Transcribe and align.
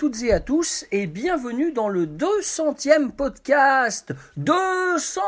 toutes 0.00 0.22
et 0.22 0.32
à 0.32 0.40
tous 0.40 0.86
et 0.92 1.06
bienvenue 1.06 1.72
dans 1.72 1.90
le 1.90 2.06
200e 2.06 3.10
podcast. 3.10 4.14
200 4.38 5.20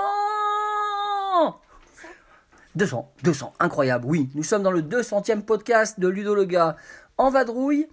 200, 2.74 3.12
200, 3.22 3.52
incroyable, 3.60 4.06
oui. 4.06 4.30
Nous 4.34 4.42
sommes 4.42 4.62
dans 4.62 4.70
le 4.70 4.80
200e 4.80 5.42
podcast 5.42 6.00
de 6.00 6.08
Ludo 6.08 6.34
le 6.34 6.44
gars 6.44 6.76
en 7.18 7.30
vadrouille. 7.30 7.86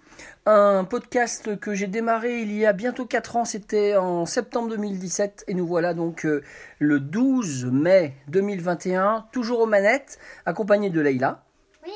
Un 0.46 0.86
podcast 0.86 1.60
que 1.60 1.74
j'ai 1.74 1.88
démarré 1.88 2.42
il 2.42 2.56
y 2.56 2.66
a 2.66 2.72
bientôt 2.72 3.06
4 3.06 3.36
ans, 3.36 3.46
c'était 3.46 3.98
en 3.98 4.26
septembre 4.26 4.70
2017. 4.70 5.44
Et 5.50 5.54
nous 5.54 5.68
voilà 5.68 5.94
donc 5.94 6.26
euh, 6.26 6.44
le 6.80 7.02
12 7.02 7.66
mai 7.66 8.16
2021, 8.30 9.28
toujours 9.34 9.60
aux 9.60 9.66
manettes, 9.66 10.18
accompagné 10.46 10.90
de 10.90 11.02
Leïla. 11.02 11.44
Oui. 11.86 11.92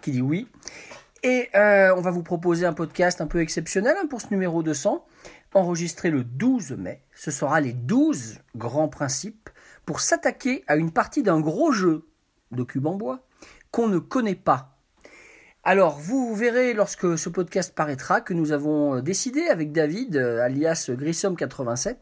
Qui 0.00 0.10
dit 0.10 0.22
oui. 0.22 0.48
Et 1.22 1.50
euh, 1.54 1.94
on 1.96 2.00
va 2.00 2.10
vous 2.10 2.24
proposer 2.24 2.66
un 2.66 2.72
podcast 2.72 3.20
un 3.20 3.28
peu 3.28 3.40
exceptionnel 3.40 3.94
hein, 4.02 4.06
pour 4.08 4.20
ce 4.20 4.26
numéro 4.32 4.64
200, 4.64 5.06
enregistré 5.54 6.10
le 6.10 6.24
12 6.24 6.72
mai. 6.72 7.04
Ce 7.14 7.30
sera 7.30 7.60
les 7.60 7.72
12 7.72 8.40
grands 8.56 8.88
principes 8.88 9.41
pour 9.86 10.00
s'attaquer 10.00 10.64
à 10.66 10.76
une 10.76 10.92
partie 10.92 11.22
d'un 11.22 11.40
gros 11.40 11.72
jeu 11.72 12.06
de 12.50 12.62
cube 12.62 12.86
en 12.86 12.94
bois 12.94 13.20
qu'on 13.70 13.88
ne 13.88 13.98
connaît 13.98 14.34
pas. 14.34 14.72
Alors, 15.64 15.96
vous 15.96 16.34
verrez 16.34 16.74
lorsque 16.74 17.16
ce 17.16 17.28
podcast 17.28 17.72
paraîtra 17.72 18.20
que 18.20 18.34
nous 18.34 18.50
avons 18.50 19.00
décidé 19.00 19.42
avec 19.42 19.70
David, 19.70 20.16
euh, 20.16 20.42
alias 20.42 20.90
Grissom87, 20.90 21.96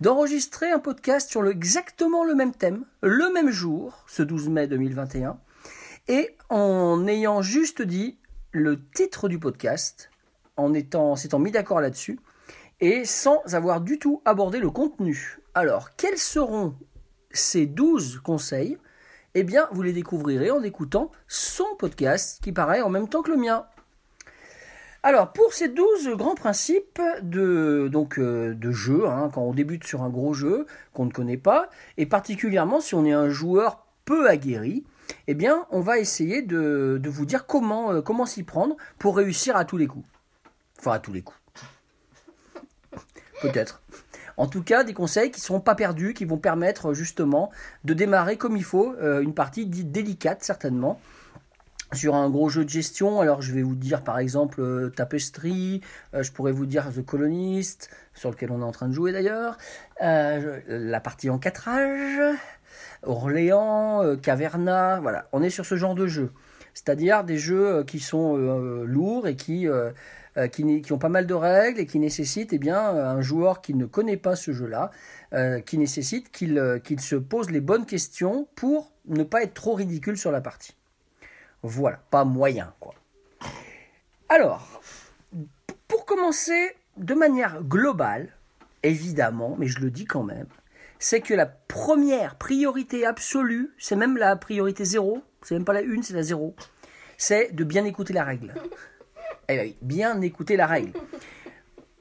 d'enregistrer 0.00 0.70
un 0.70 0.78
podcast 0.78 1.28
sur 1.28 1.46
exactement 1.46 2.24
le 2.24 2.34
même 2.34 2.54
thème, 2.54 2.86
le 3.02 3.30
même 3.30 3.50
jour, 3.50 4.02
ce 4.06 4.22
12 4.22 4.48
mai 4.48 4.66
2021, 4.66 5.38
et 6.08 6.36
en 6.48 7.06
ayant 7.06 7.42
juste 7.42 7.82
dit 7.82 8.16
le 8.50 8.82
titre 8.82 9.28
du 9.28 9.38
podcast, 9.38 10.10
en 10.56 10.72
étant, 10.72 11.14
s'étant 11.14 11.38
mis 11.38 11.50
d'accord 11.50 11.82
là-dessus, 11.82 12.18
et 12.80 13.04
sans 13.04 13.42
avoir 13.52 13.82
du 13.82 13.98
tout 13.98 14.22
abordé 14.24 14.58
le 14.58 14.70
contenu. 14.70 15.38
Alors, 15.52 15.94
quels 15.96 16.18
seront 16.18 16.74
ces 17.32 17.66
12 17.66 18.20
conseils 18.22 18.78
Eh 19.34 19.42
bien, 19.42 19.68
vous 19.72 19.82
les 19.82 19.92
découvrirez 19.92 20.50
en 20.50 20.62
écoutant 20.62 21.10
son 21.28 21.66
podcast 21.78 22.42
qui 22.42 22.52
paraît 22.52 22.82
en 22.82 22.90
même 22.90 23.08
temps 23.08 23.22
que 23.22 23.30
le 23.30 23.36
mien. 23.36 23.66
Alors, 25.04 25.32
pour 25.32 25.52
ces 25.52 25.68
12 25.68 26.10
grands 26.10 26.36
principes 26.36 27.00
de, 27.22 27.88
donc, 27.90 28.18
euh, 28.18 28.54
de 28.54 28.70
jeu, 28.70 29.08
hein, 29.08 29.30
quand 29.34 29.42
on 29.42 29.52
débute 29.52 29.84
sur 29.84 30.02
un 30.02 30.08
gros 30.08 30.32
jeu 30.32 30.66
qu'on 30.92 31.06
ne 31.06 31.10
connaît 31.10 31.36
pas, 31.36 31.70
et 31.96 32.06
particulièrement 32.06 32.80
si 32.80 32.94
on 32.94 33.04
est 33.04 33.12
un 33.12 33.28
joueur 33.28 33.84
peu 34.04 34.28
aguerri, 34.28 34.84
eh 35.26 35.34
bien, 35.34 35.66
on 35.70 35.80
va 35.80 35.98
essayer 35.98 36.42
de, 36.42 37.00
de 37.02 37.10
vous 37.10 37.26
dire 37.26 37.46
comment, 37.46 37.92
euh, 37.92 38.00
comment 38.00 38.26
s'y 38.26 38.44
prendre 38.44 38.76
pour 38.98 39.16
réussir 39.16 39.56
à 39.56 39.64
tous 39.64 39.76
les 39.76 39.88
coups. 39.88 40.06
Enfin, 40.78 40.92
à 40.92 40.98
tous 41.00 41.12
les 41.12 41.22
coups. 41.22 41.38
Peut-être. 43.40 43.82
En 44.42 44.48
tout 44.48 44.64
cas, 44.64 44.82
des 44.82 44.92
conseils 44.92 45.30
qui 45.30 45.38
ne 45.38 45.44
seront 45.44 45.60
pas 45.60 45.76
perdus, 45.76 46.14
qui 46.14 46.24
vont 46.24 46.36
permettre 46.36 46.94
justement 46.94 47.52
de 47.84 47.94
démarrer 47.94 48.36
comme 48.36 48.56
il 48.56 48.64
faut 48.64 48.92
euh, 49.00 49.20
une 49.20 49.34
partie 49.34 49.66
dite 49.66 49.92
délicate, 49.92 50.42
certainement. 50.42 50.98
Sur 51.92 52.16
un 52.16 52.28
gros 52.28 52.48
jeu 52.48 52.64
de 52.64 52.68
gestion, 52.68 53.20
alors 53.20 53.40
je 53.40 53.52
vais 53.52 53.62
vous 53.62 53.76
dire 53.76 54.02
par 54.02 54.18
exemple 54.18 54.60
euh, 54.60 54.88
Tapestry, 54.88 55.80
euh, 56.14 56.24
je 56.24 56.32
pourrais 56.32 56.50
vous 56.50 56.66
dire 56.66 56.92
The 56.92 57.06
Colonist, 57.06 57.88
sur 58.14 58.32
lequel 58.32 58.50
on 58.50 58.62
est 58.62 58.64
en 58.64 58.72
train 58.72 58.88
de 58.88 58.92
jouer 58.92 59.12
d'ailleurs, 59.12 59.58
euh, 60.02 60.58
la 60.66 60.98
partie 60.98 61.30
en 61.30 61.38
4 61.38 61.68
âges, 61.68 62.36
Orléans, 63.04 64.02
euh, 64.02 64.16
Caverna, 64.16 64.98
voilà, 65.00 65.28
on 65.30 65.44
est 65.44 65.50
sur 65.50 65.66
ce 65.66 65.76
genre 65.76 65.94
de 65.94 66.08
jeu. 66.08 66.32
C'est-à-dire 66.74 67.24
des 67.24 67.38
jeux 67.38 67.66
euh, 67.66 67.84
qui 67.84 68.00
sont 68.00 68.36
euh, 68.36 68.84
lourds 68.84 69.26
et 69.26 69.36
qui, 69.36 69.68
euh, 69.68 69.90
qui, 70.48 70.92
ont 70.92 70.98
pas 70.98 71.08
mal 71.08 71.26
de 71.26 71.34
règles 71.34 71.80
et 71.80 71.86
qui 71.86 71.98
nécessitent 71.98 72.52
eh 72.52 72.70
un 72.70 73.20
joueur 73.20 73.60
qui 73.60 73.74
ne 73.74 73.84
connaît 73.84 74.16
pas 74.16 74.36
ce 74.36 74.52
jeu-là, 74.52 74.90
qui 75.66 75.78
nécessite 75.78 76.30
qu'il 76.30 76.80
qu'il 76.84 77.00
se 77.00 77.16
pose 77.16 77.50
les 77.50 77.60
bonnes 77.60 77.84
questions 77.84 78.48
pour 78.54 78.92
ne 79.06 79.24
pas 79.24 79.42
être 79.42 79.54
trop 79.54 79.74
ridicule 79.74 80.16
sur 80.16 80.32
la 80.32 80.40
partie. 80.40 80.74
Voilà, 81.62 82.00
pas 82.10 82.24
moyen 82.24 82.72
quoi. 82.80 82.94
Alors, 84.30 84.80
pour 85.86 86.06
commencer 86.06 86.74
de 86.96 87.12
manière 87.12 87.62
globale, 87.62 88.28
évidemment, 88.82 89.56
mais 89.58 89.66
je 89.66 89.80
le 89.80 89.90
dis 89.90 90.06
quand 90.06 90.22
même, 90.22 90.48
c'est 90.98 91.20
que 91.20 91.34
la 91.34 91.46
première 91.46 92.36
priorité 92.36 93.04
absolue, 93.04 93.74
c'est 93.76 93.96
même 93.96 94.16
la 94.16 94.36
priorité 94.36 94.84
zéro, 94.84 95.22
c'est 95.44 95.54
même 95.54 95.64
pas 95.64 95.72
la 95.72 95.82
une, 95.82 96.02
c'est 96.02 96.14
la 96.14 96.22
zéro, 96.22 96.54
c'est 97.16 97.54
de 97.54 97.64
bien 97.64 97.84
écouter 97.84 98.12
la 98.12 98.24
règle. 98.24 98.54
Eh 99.48 99.58
oui, 99.58 99.76
bien 99.82 100.20
écouter 100.20 100.56
la 100.56 100.68
règle. 100.68 100.92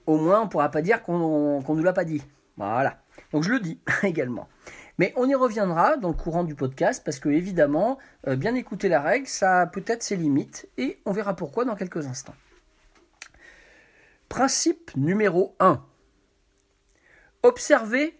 Au 0.05 0.17
moins, 0.17 0.41
on 0.41 0.45
ne 0.45 0.49
pourra 0.49 0.69
pas 0.69 0.83
dire 0.83 1.01
qu'on 1.01 1.59
ne 1.59 1.75
nous 1.75 1.83
l'a 1.83 1.91
pas 1.91 2.05
dit. 2.05 2.21
Voilà. 2.55 3.01
Donc 3.33 3.43
je 3.43 3.49
le 3.49 3.59
dis 3.59 3.79
également. 4.03 4.47
Mais 4.97 5.13
on 5.15 5.27
y 5.27 5.35
reviendra 5.35 5.97
dans 5.97 6.09
le 6.09 6.13
courant 6.13 6.43
du 6.43 6.53
podcast 6.53 7.01
parce 7.03 7.19
que 7.19 7.29
évidemment, 7.29 7.97
euh, 8.27 8.35
bien 8.35 8.53
écouter 8.53 8.89
la 8.89 9.01
règle, 9.01 9.27
ça 9.27 9.61
a 9.61 9.65
peut-être 9.65 10.03
ses 10.03 10.15
limites 10.15 10.69
et 10.77 10.99
on 11.05 11.11
verra 11.11 11.35
pourquoi 11.35 11.65
dans 11.65 11.75
quelques 11.75 12.05
instants. 12.05 12.35
Principe 14.29 14.95
numéro 14.95 15.55
1. 15.59 15.83
Observer 17.43 18.19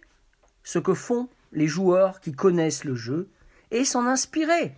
ce 0.64 0.78
que 0.78 0.94
font 0.94 1.28
les 1.52 1.68
joueurs 1.68 2.20
qui 2.20 2.32
connaissent 2.32 2.84
le 2.84 2.94
jeu 2.94 3.30
et 3.70 3.84
s'en 3.84 4.06
inspirer. 4.06 4.74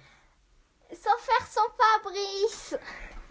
Sans 0.95 1.19
faire 1.19 1.47
son 1.47 1.63
Fabrice. 2.03 2.77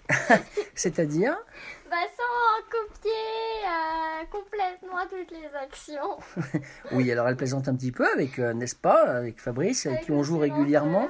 C'est-à-dire, 0.76 1.38
Bah 1.90 1.98
sans 2.18 2.64
copier 2.72 3.12
euh, 3.12 4.26
complètement 4.32 5.04
toutes 5.08 5.32
les 5.32 5.56
actions. 5.56 6.18
oui, 6.92 7.12
alors 7.12 7.28
elle 7.28 7.36
plaisante 7.36 7.68
un 7.68 7.76
petit 7.76 7.92
peu 7.92 8.08
avec, 8.12 8.40
euh, 8.40 8.54
n'est-ce 8.54 8.76
pas, 8.76 9.04
avec 9.04 9.40
Fabrice, 9.40 9.86
avec 9.86 10.02
qui 10.02 10.12
on 10.12 10.24
joue 10.24 10.40
régulièrement. 10.40 11.08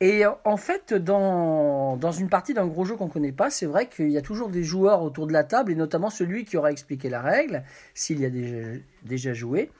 Et 0.00 0.24
euh, 0.24 0.30
en 0.44 0.56
fait, 0.56 0.94
dans, 0.94 1.96
dans 1.96 2.12
une 2.12 2.28
partie 2.28 2.54
d'un 2.54 2.66
gros 2.66 2.84
jeu 2.84 2.94
qu'on 2.94 3.06
ne 3.06 3.10
connaît 3.10 3.32
pas, 3.32 3.50
c'est 3.50 3.66
vrai 3.66 3.88
qu'il 3.88 4.10
y 4.10 4.16
a 4.16 4.22
toujours 4.22 4.50
des 4.50 4.62
joueurs 4.62 5.02
autour 5.02 5.26
de 5.26 5.32
la 5.32 5.42
table, 5.42 5.72
et 5.72 5.74
notamment 5.74 6.10
celui 6.10 6.44
qui 6.44 6.56
aura 6.56 6.70
expliqué 6.70 7.08
la 7.08 7.20
règle, 7.20 7.64
s'il 7.92 8.20
y 8.20 8.24
a 8.24 8.30
déjà, 8.30 8.78
déjà 9.02 9.32
joué. 9.32 9.72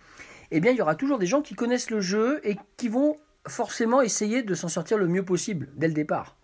Eh 0.50 0.59
bien, 0.59 0.72
il 0.72 0.76
y 0.76 0.82
aura 0.82 0.97
toujours 0.97 1.19
des 1.19 1.26
gens 1.26 1.42
qui 1.42 1.54
connaissent 1.54 1.91
le 1.91 2.00
jeu 2.00 2.41
et 2.42 2.56
qui 2.76 2.88
vont 2.88 3.19
forcément 3.47 4.00
essayer 4.00 4.43
de 4.43 4.55
s'en 4.55 4.69
sortir 4.69 4.99
le 4.99 5.06
mieux 5.06 5.25
possible 5.25 5.69
dès 5.77 5.88
le 5.88 5.94
départ. 5.94 6.37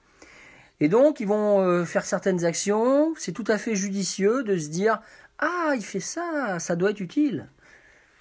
Et 0.80 0.88
donc, 0.88 1.20
ils 1.20 1.28
vont 1.28 1.60
euh, 1.60 1.84
faire 1.84 2.04
certaines 2.04 2.44
actions. 2.44 3.14
C'est 3.16 3.32
tout 3.32 3.44
à 3.48 3.58
fait 3.58 3.74
judicieux 3.74 4.42
de 4.42 4.56
se 4.56 4.68
dire 4.68 5.00
Ah, 5.38 5.72
il 5.76 5.84
fait 5.84 6.00
ça, 6.00 6.58
ça 6.58 6.76
doit 6.76 6.90
être 6.90 7.00
utile. 7.00 7.48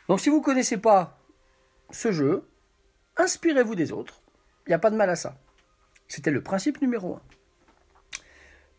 Donc, 0.08 0.20
si 0.20 0.30
vous 0.30 0.40
ne 0.40 0.44
connaissez 0.44 0.78
pas 0.78 1.18
ce 1.92 2.12
jeu, 2.12 2.44
inspirez-vous 3.18 3.76
des 3.76 3.92
autres. 3.92 4.22
Il 4.66 4.70
n'y 4.70 4.76
a 4.76 4.80
pas 4.80 4.92
de 4.92 4.98
mal 4.98 5.10
à 5.10 5.16
ça. 5.16 5.38
C'était 6.08 6.32
le 6.32 6.42
principe 6.42 6.82
numéro 6.82 7.16
1. 7.16 7.22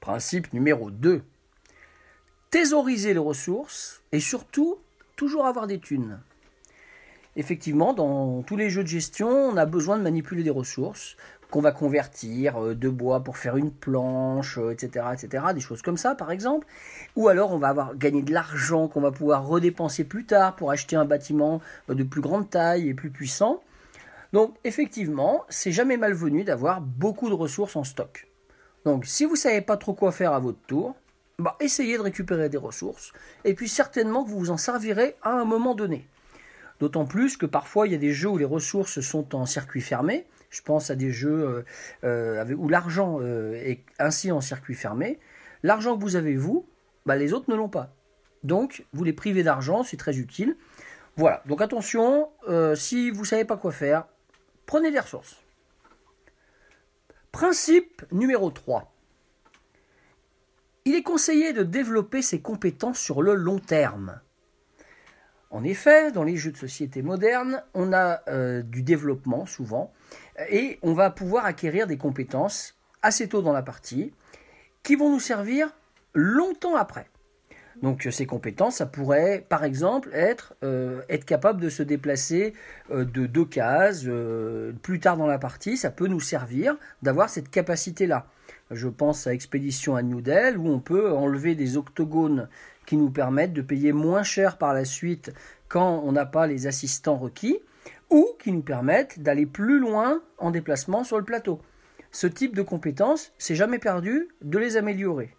Principe 0.00 0.53
numéro 0.53 0.91
2. 0.91 1.22
Thésauriser 2.50 3.15
les 3.15 3.21
ressources 3.21 4.03
et 4.12 4.21
surtout, 4.21 4.78
toujours 5.16 5.47
avoir 5.47 5.66
des 5.66 5.78
thunes. 5.78 6.21
Effectivement, 7.37 7.95
dans 7.95 8.43
tous 8.43 8.57
les 8.57 8.71
jeux 8.71 8.83
de 8.83 8.89
gestion, 8.89 9.29
on 9.29 9.57
a 9.57 9.67
besoin 9.67 9.97
de 9.97 10.03
manipuler 10.03 10.43
des 10.43 10.51
ressources 10.51 11.17
qu'on 11.51 11.60
va 11.60 11.72
convertir 11.72 12.63
euh, 12.63 12.75
de 12.75 12.89
bois 12.89 13.21
pour 13.21 13.37
faire 13.37 13.57
une 13.57 13.72
planche, 13.72 14.59
euh, 14.59 14.71
etc., 14.71 15.07
etc., 15.13 15.45
des 15.54 15.60
choses 15.60 15.83
comme 15.83 15.97
ça, 15.97 16.15
par 16.15 16.31
exemple. 16.31 16.66
Ou 17.16 17.28
alors, 17.28 17.53
on 17.53 17.59
va 17.59 17.69
avoir 17.69 17.97
gagné 17.97 18.22
de 18.22 18.33
l'argent 18.33 18.89
qu'on 18.89 19.01
va 19.01 19.10
pouvoir 19.10 19.47
redépenser 19.47 20.04
plus 20.04 20.25
tard 20.25 20.57
pour 20.57 20.71
acheter 20.71 20.97
un 20.97 21.04
bâtiment 21.04 21.60
euh, 21.89 21.95
de 21.95 22.04
plus 22.04 22.21
grande 22.21 22.49
taille 22.49 22.89
et 22.89 22.95
plus 22.95 23.10
puissant. 23.10 23.63
Donc, 24.33 24.54
effectivement, 24.65 25.45
c'est 25.49 25.72
jamais 25.72 25.97
malvenu 25.97 26.45
d'avoir 26.45 26.81
beaucoup 26.81 27.28
de 27.28 27.34
ressources 27.34 27.77
en 27.77 27.84
stock. 27.84 28.28
Donc, 28.84 29.04
si 29.04 29.25
vous 29.25 29.37
savez 29.37 29.60
pas 29.60 29.77
trop 29.77 29.93
quoi 29.93 30.13
faire 30.13 30.33
à 30.33 30.39
votre 30.39 30.60
tour, 30.66 30.95
bah, 31.39 31.57
essayez 31.60 31.97
de 31.97 32.03
récupérer 32.03 32.49
des 32.49 32.59
ressources, 32.59 33.13
et 33.45 33.54
puis 33.54 33.69
certainement 33.69 34.25
vous 34.25 34.39
vous 34.39 34.51
en 34.51 34.57
servirez 34.57 35.16
à 35.22 35.33
un 35.33 35.45
moment 35.45 35.75
donné. 35.75 36.07
D'autant 36.80 37.04
plus 37.04 37.36
que 37.36 37.47
parfois 37.47 37.86
il 37.86 37.92
y 37.92 37.94
a 37.94 37.98
des 37.98 38.12
jeux 38.12 38.30
où 38.30 38.38
les 38.38 38.44
ressources 38.44 39.00
sont 39.00 39.34
en 39.34 39.44
circuit 39.44 39.82
fermé. 39.82 40.27
Je 40.48 40.62
pense 40.62 40.91
à 40.91 40.97
des 40.97 41.12
jeux 41.12 41.30
euh, 41.30 41.65
euh, 42.04 42.54
où 42.56 42.68
l'argent 42.68 43.18
euh, 43.21 43.54
est 43.54 43.84
ainsi 43.98 44.32
en 44.32 44.41
circuit 44.41 44.74
fermé. 44.74 45.21
L'argent 45.62 45.97
que 45.97 46.03
vous 46.03 46.16
avez 46.16 46.36
vous, 46.36 46.66
bah, 47.04 47.16
les 47.16 47.34
autres 47.34 47.50
ne 47.50 47.54
l'ont 47.54 47.68
pas. 47.68 47.94
Donc 48.44 48.86
vous 48.94 49.04
les 49.04 49.12
privez 49.12 49.42
d'argent, 49.42 49.84
c'est 49.84 49.98
très 49.98 50.16
utile. 50.16 50.56
Voilà, 51.16 51.42
donc 51.44 51.60
attention, 51.60 52.30
si 52.74 53.10
vous 53.10 53.22
ne 53.22 53.27
savez 53.27 53.44
pas 53.44 53.59
quoi 53.59 53.72
faire, 53.72 54.06
prenez 54.65 54.91
des 54.91 55.00
ressources. 55.00 55.36
Principe 57.30 58.03
numéro 58.10 58.50
3. 58.50 58.91
Il 60.86 60.94
est 60.94 61.03
conseillé 61.03 61.53
de 61.53 61.62
développer 61.62 62.22
ses 62.22 62.41
compétences 62.41 62.98
sur 62.98 63.21
le 63.21 63.34
long 63.34 63.59
terme. 63.59 64.21
En 65.51 65.65
effet, 65.65 66.13
dans 66.13 66.23
les 66.23 66.37
jeux 66.37 66.53
de 66.53 66.57
société 66.57 67.03
modernes, 67.03 67.63
on 67.75 67.93
a 67.93 68.23
euh, 68.29 68.63
du 68.63 68.83
développement 68.83 69.47
souvent, 69.47 69.93
et 70.49 70.79
on 70.83 70.95
va 70.95 71.11
pouvoir 71.11 71.45
acquérir 71.45 71.89
des 71.89 71.97
compétences 71.97 72.77
assez 73.03 73.29
tôt 73.29 73.43
dans 73.43 73.53
la 73.53 73.63
partie, 73.63 74.13
qui 74.85 74.95
vont 74.95 75.11
nous 75.11 75.21
servir 75.21 75.75
longtemps 76.15 76.77
après. 76.77 77.09
Donc 77.83 78.07
euh, 78.07 78.13
ces 78.13 78.27
compétences, 78.27 78.77
ça 78.77 78.87
pourrait 78.87 79.45
par 79.49 79.65
exemple 79.65 80.11
être 80.13 80.55
euh, 80.63 81.03
être 81.09 81.25
capable 81.25 81.61
de 81.61 81.69
se 81.69 81.83
déplacer 81.83 82.55
de 82.91 83.27
deux 83.27 83.45
cases 83.45 84.07
plus 84.83 85.01
tard 85.01 85.17
dans 85.17 85.27
la 85.27 85.39
partie, 85.39 85.77
ça 85.77 85.91
peut 85.91 86.07
nous 86.07 86.21
servir 86.21 86.77
d'avoir 87.03 87.29
cette 87.29 87.51
capacité-là. 87.51 88.27
Je 88.71 88.87
pense 88.87 89.27
à 89.27 89.35
Expédition 89.35 89.97
à 89.97 90.03
New 90.03 90.21
Delhi 90.21 90.57
où 90.57 90.69
on 90.69 90.79
peut 90.79 91.13
enlever 91.13 91.57
des 91.57 91.77
octogones 91.77 92.49
qui 92.91 92.97
nous 92.97 93.10
permettent 93.10 93.53
de 93.53 93.63
payer 93.63 93.92
moins 93.92 94.25
cher 94.25 94.59
par 94.59 94.75
la 94.75 94.84
suite 94.84 95.33
quand 95.69 96.03
on 96.04 96.10
n'a 96.10 96.27
pas 96.27 96.48
les 96.48 96.66
assistants 96.66 97.16
requis 97.16 97.60
ou 98.10 98.27
qui 98.41 98.51
nous 98.51 98.63
permettent 98.63 99.21
d'aller 99.21 99.47
plus 99.47 99.78
loin 99.78 100.21
en 100.39 100.51
déplacement 100.51 101.04
sur 101.04 101.16
le 101.16 101.22
plateau. 101.22 101.60
Ce 102.10 102.27
type 102.27 102.57
de 102.57 102.63
compétences, 102.63 103.33
c'est 103.39 103.54
jamais 103.54 103.78
perdu 103.78 104.27
de 104.42 104.59
les 104.59 104.77
améliorer. 104.77 105.37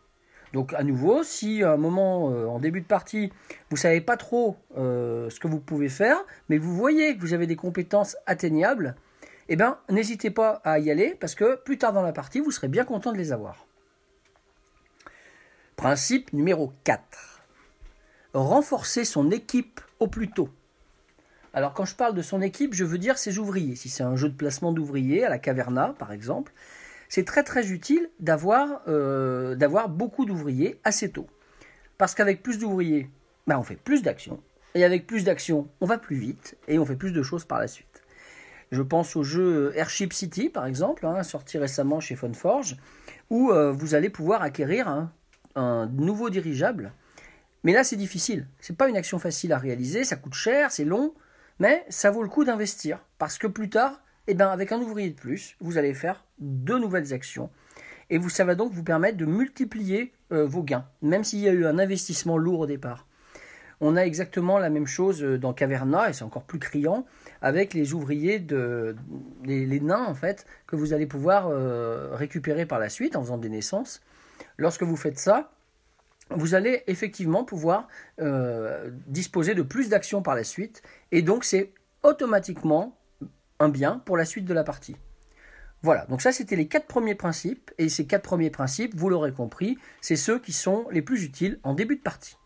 Donc 0.54 0.74
à 0.74 0.84
nouveau, 0.84 1.24
si 1.24 1.62
à 1.62 1.74
un 1.74 1.78
moment 1.78 2.32
euh, 2.32 2.46
en 2.46 2.60
début 2.60 2.80
de 2.80 2.86
partie, 2.86 3.34
vous 3.70 3.76
savez 3.76 4.00
pas 4.00 4.16
trop 4.16 4.56
euh, 4.78 5.30
ce 5.30 5.42
que 5.42 5.50
vous 5.50 5.60
pouvez 5.60 5.90
faire, 5.90 6.24
mais 6.48 6.58
vous 6.58 6.74
voyez 6.74 7.18
que 7.18 7.20
vous 7.20 7.34
avez 7.34 7.48
des 7.48 7.58
compétences 7.58 8.16
atteignables, 8.28 8.96
eh 9.50 9.58
bien 9.58 9.78
n'hésitez 9.90 10.32
pas 10.32 10.62
à 10.64 10.80
y 10.80 10.90
aller 10.90 11.18
parce 11.20 11.36
que 11.36 11.58
plus 11.58 11.78
tard 11.78 11.92
dans 11.92 12.02
la 12.02 12.14
partie, 12.14 12.40
vous 12.40 12.52
serez 12.52 12.70
bien 12.70 12.86
content 12.86 13.12
de 13.12 13.18
les 13.18 13.34
avoir. 13.34 13.68
Principe 15.76 16.32
numéro 16.32 16.72
4. 16.86 17.31
Renforcer 18.34 19.06
son 19.06 19.30
équipe 19.32 19.82
au 20.00 20.08
plus 20.08 20.30
tôt. 20.30 20.50
Alors 21.54 21.74
quand 21.74 21.86
je 21.86 21.96
parle 21.96 22.16
de 22.16 22.22
son 22.22 22.42
équipe, 22.42 22.74
je 22.74 22.86
veux 22.86 22.98
dire 22.98 23.18
ses 23.18 23.40
ouvriers. 23.40 23.76
Si 23.76 23.90
c'est 23.90 24.04
un 24.04 24.16
jeu 24.16 24.30
de 24.30 24.36
placement 24.36 24.72
d'ouvriers 24.72 25.26
à 25.26 25.30
la 25.30 25.38
caverna 25.38 25.96
par 26.00 26.14
exemple, 26.14 26.54
c'est 27.10 27.26
très 27.26 27.44
très 27.44 27.72
utile 27.72 28.10
d'avoir 28.22 28.84
euh, 28.88 29.56
beaucoup 29.90 30.26
d'ouvriers 30.26 30.80
assez 30.86 31.12
tôt. 31.12 31.28
Parce 31.98 32.16
qu'avec 32.16 32.42
plus 32.42 32.58
d'ouvriers, 32.58 33.10
ben, 33.48 33.58
on 33.58 33.64
fait 33.64 33.76
plus 33.76 34.02
d'actions. 34.02 34.40
Et 34.76 34.86
avec 34.86 35.06
plus 35.06 35.26
d'actions, 35.26 35.68
on 35.82 35.86
va 35.86 35.98
plus 35.98 36.16
vite 36.16 36.58
et 36.70 36.80
on 36.80 36.86
fait 36.86 36.96
plus 36.96 37.12
de 37.12 37.22
choses 37.22 37.44
par 37.44 37.60
la 37.60 37.68
suite. 37.68 38.02
Je 38.72 38.82
pense 38.82 39.18
au 39.18 39.24
jeu 39.24 39.74
Airship 39.76 40.14
City, 40.14 40.48
par 40.48 40.66
exemple, 40.66 41.06
hein, 41.06 41.22
sorti 41.24 41.58
récemment 41.58 42.00
chez 42.00 42.16
Funforge, 42.16 42.78
où 43.30 43.52
euh, 43.52 43.74
vous 43.74 43.94
allez 43.96 44.10
pouvoir 44.10 44.42
acquérir 44.42 45.10
un 45.56 45.88
nouveau 45.88 46.30
dirigeable. 46.30 46.94
Mais 47.64 47.74
là, 47.74 47.84
c'est 47.84 47.96
difficile. 47.96 48.48
C'est 48.60 48.76
pas 48.76 48.90
une 48.90 48.98
action 48.98 49.20
facile 49.20 49.54
à 49.54 49.58
réaliser, 49.58 50.04
ça 50.04 50.16
coûte 50.16 50.34
cher, 50.34 50.72
c'est 50.72 50.86
long, 50.86 51.14
mais 51.60 51.86
ça 51.90 52.12
vaut 52.12 52.24
le 52.24 52.30
coup 52.30 52.44
d'investir. 52.44 53.00
Parce 53.18 53.38
que 53.38 53.48
plus 53.48 53.70
tard, 53.70 54.02
eh 54.28 54.34
ben, 54.34 54.50
avec 54.50 54.72
un 54.72 54.80
ouvrier 54.80 55.10
de 55.10 55.16
plus, 55.16 55.56
vous 55.60 55.78
allez 55.78 55.94
faire 55.94 56.26
deux 56.40 56.80
nouvelles 56.80 57.14
actions. 57.14 57.50
Et 58.10 58.18
vous, 58.18 58.30
ça 58.30 58.44
va 58.44 58.56
donc 58.56 58.74
vous 58.74 58.84
permettre 58.84 59.18
de 59.18 59.26
multiplier 59.26 60.12
euh, 60.32 60.46
vos 60.46 60.64
gains, 60.64 60.86
même 61.02 61.24
s'il 61.24 61.40
y 61.40 61.48
a 61.48 61.54
eu 61.54 61.66
un 61.66 61.80
investissement 61.80 62.38
lourd 62.38 62.62
au 62.62 62.66
départ. 62.66 63.08
On 63.80 63.96
a 63.96 64.02
exactement 64.02 64.60
la 64.60 64.70
même 64.70 64.86
chose 64.86 65.24
euh, 65.24 65.38
dans 65.38 65.54
Caverna, 65.54 66.10
et 66.10 66.14
c'est 66.14 66.24
encore 66.24 66.44
plus 66.44 66.60
criant, 66.60 67.06
avec 67.42 67.74
les 67.74 67.94
ouvriers, 67.94 68.40
de, 68.40 68.96
les, 69.44 69.80
nains 69.80 70.06
en 70.06 70.14
fait, 70.14 70.46
que 70.68 70.76
vous 70.76 70.94
allez 70.94 71.08
pouvoir 71.08 71.48
euh, 71.48 72.10
récupérer 72.14 72.66
par 72.66 72.80
la 72.80 72.90
suite 72.90 73.16
en 73.16 73.24
faisant 73.24 73.38
des 73.38 73.50
naissances. 73.50 74.02
Lorsque 74.58 74.84
vous 74.84 74.98
faites 74.98 75.18
ça, 75.18 75.52
vous 76.32 76.56
allez 76.56 76.84
effectivement 76.88 77.44
pouvoir 77.44 77.88
euh, 78.20 78.90
disposer 79.08 79.54
de 79.54 79.62
plus 79.62 79.90
d'actions 79.90 80.22
par 80.22 80.36
la 80.36 80.44
suite, 80.44 80.82
et 81.12 81.22
donc 81.22 81.44
c'est 81.44 81.74
automatiquement 82.04 82.98
un 83.60 83.70
bien 83.70 84.00
pour 84.06 84.18
la 84.18 84.26
suite 84.26 84.46
de 84.46 84.54
la 84.54 84.64
partie. 84.64 84.96
Voilà, 85.84 86.06
donc 86.06 86.22
ça 86.22 86.32
c'était 86.32 86.56
les 86.56 86.68
quatre 86.68 86.88
premiers 86.88 87.16
principes, 87.16 87.72
et 87.78 87.90
ces 87.90 88.06
quatre 88.06 88.24
premiers 88.24 88.50
principes, 88.50 88.96
vous 88.96 89.10
l'aurez 89.10 89.32
compris, 89.32 89.78
c'est 90.00 90.16
ceux 90.16 90.40
qui 90.40 90.54
sont 90.54 90.88
les 90.92 91.02
plus 91.02 91.24
utiles 91.24 91.60
en 91.64 91.74
début 91.74 91.96
de 91.96 92.02
partie. 92.02 92.38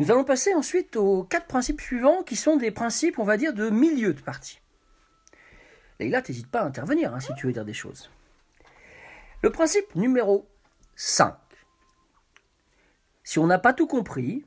Nous 0.00 0.10
allons 0.10 0.24
passer 0.24 0.54
ensuite 0.54 0.96
aux 0.96 1.22
quatre 1.22 1.46
principes 1.46 1.80
suivants, 1.80 2.22
qui 2.22 2.34
sont 2.36 2.56
des 2.56 2.72
principes, 2.72 3.18
on 3.18 3.24
va 3.24 3.36
dire, 3.36 3.54
de 3.54 3.70
milieu 3.70 4.12
de 4.12 4.20
partie. 4.20 4.60
Et 6.00 6.08
là, 6.08 6.20
n'hésite 6.26 6.48
pas 6.48 6.60
à 6.60 6.64
intervenir 6.64 7.14
hein, 7.14 7.20
si 7.20 7.32
tu 7.34 7.46
veux 7.46 7.52
dire 7.52 7.64
des 7.64 7.74
choses. 7.74 8.10
Le 9.42 9.50
principe 9.50 9.94
numéro 9.94 10.48
5. 10.96 11.34
Si 13.24 13.38
on 13.38 13.46
n'a 13.46 13.58
pas 13.58 13.72
tout 13.72 13.86
compris, 13.86 14.44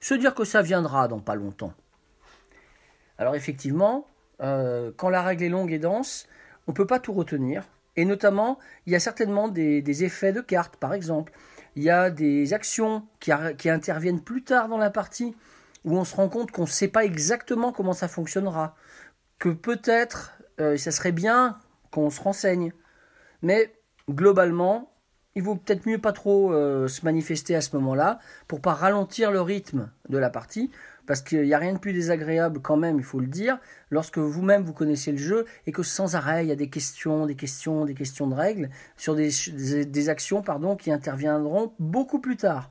se 0.00 0.14
dire 0.14 0.34
que 0.34 0.44
ça 0.44 0.60
viendra 0.60 1.08
dans 1.08 1.20
pas 1.20 1.36
longtemps. 1.36 1.72
Alors 3.16 3.36
effectivement, 3.36 4.06
euh, 4.42 4.90
quand 4.96 5.08
la 5.08 5.22
règle 5.22 5.44
est 5.44 5.48
longue 5.48 5.72
et 5.72 5.78
dense, 5.78 6.26
on 6.66 6.72
ne 6.72 6.76
peut 6.76 6.86
pas 6.86 6.98
tout 6.98 7.12
retenir. 7.12 7.64
Et 7.96 8.04
notamment, 8.04 8.58
il 8.86 8.92
y 8.92 8.96
a 8.96 9.00
certainement 9.00 9.48
des, 9.48 10.04
effets 10.04 10.32
de 10.32 10.40
cartes, 10.40 10.76
par 10.76 10.94
exemple. 10.94 11.32
Il 11.76 11.82
y 11.82 11.90
a 11.90 12.10
des 12.10 12.52
actions 12.52 13.06
qui 13.20 13.30
interviennent 13.68 14.22
plus 14.22 14.42
tard 14.42 14.68
dans 14.68 14.78
la 14.78 14.90
partie, 14.90 15.36
où 15.84 15.96
on 15.96 16.04
se 16.04 16.16
rend 16.16 16.28
compte 16.28 16.50
qu'on 16.50 16.62
ne 16.62 16.66
sait 16.66 16.88
pas 16.88 17.04
exactement 17.04 17.72
comment 17.72 17.92
ça 17.92 18.08
fonctionnera. 18.08 18.74
Que 19.38 19.50
peut-être, 19.50 20.32
euh, 20.60 20.76
ça 20.76 20.90
serait 20.90 21.12
bien 21.12 21.58
qu'on 21.90 22.10
se 22.10 22.20
renseigne. 22.20 22.72
Mais 23.42 23.74
globalement, 24.08 24.91
il 25.34 25.42
vaut 25.42 25.56
peut-être 25.56 25.86
mieux 25.86 25.98
pas 25.98 26.12
trop 26.12 26.52
euh, 26.52 26.88
se 26.88 27.04
manifester 27.04 27.54
à 27.54 27.60
ce 27.60 27.74
moment-là 27.76 28.18
pour 28.48 28.60
pas 28.60 28.74
ralentir 28.74 29.30
le 29.30 29.40
rythme 29.40 29.90
de 30.08 30.18
la 30.18 30.30
partie 30.30 30.70
parce 31.06 31.20
qu'il 31.20 31.42
n'y 31.42 31.54
a 31.54 31.58
rien 31.58 31.72
de 31.72 31.78
plus 31.78 31.92
désagréable 31.92 32.60
quand 32.60 32.76
même, 32.76 32.98
il 32.98 33.04
faut 33.04 33.18
le 33.18 33.26
dire, 33.26 33.58
lorsque 33.90 34.18
vous-même 34.18 34.62
vous 34.62 34.72
connaissez 34.72 35.10
le 35.10 35.18
jeu 35.18 35.46
et 35.66 35.72
que 35.72 35.82
sans 35.82 36.14
arrêt 36.14 36.44
il 36.44 36.48
y 36.48 36.52
a 36.52 36.56
des 36.56 36.68
questions, 36.68 37.26
des 37.26 37.34
questions, 37.34 37.84
des 37.84 37.94
questions 37.94 38.26
de 38.26 38.34
règles 38.34 38.70
sur 38.96 39.14
des, 39.16 40.08
actions 40.08 40.44
qui 40.78 40.92
interviendront 40.92 41.72
beaucoup 41.78 42.20
plus 42.20 42.36
tard. 42.36 42.70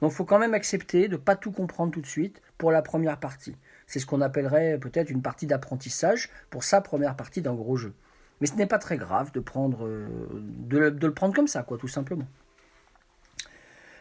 Donc 0.00 0.12
il 0.12 0.14
faut 0.14 0.24
quand 0.24 0.38
même 0.38 0.54
accepter 0.54 1.08
de 1.08 1.12
ne 1.12 1.16
pas 1.16 1.36
tout 1.36 1.52
comprendre 1.52 1.92
tout 1.92 2.00
de 2.00 2.06
suite 2.06 2.42
pour 2.56 2.72
la 2.72 2.82
première 2.82 3.18
partie. 3.18 3.56
C'est 3.86 4.00
ce 4.00 4.06
qu'on 4.06 4.20
appellerait 4.20 4.78
peut-être 4.78 5.10
une 5.10 5.22
partie 5.22 5.46
d'apprentissage 5.46 6.30
pour 6.50 6.64
sa 6.64 6.80
première 6.80 7.16
partie 7.16 7.42
d'un 7.42 7.54
gros 7.54 7.76
jeu. 7.76 7.94
Mais 8.40 8.46
ce 8.46 8.54
n'est 8.54 8.66
pas 8.66 8.78
très 8.78 8.96
grave 8.96 9.30
euh, 9.36 10.08
de 10.30 11.06
le 11.06 11.14
prendre 11.14 11.34
comme 11.34 11.48
ça, 11.48 11.62
quoi, 11.62 11.78
tout 11.78 11.88
simplement. 11.88 12.26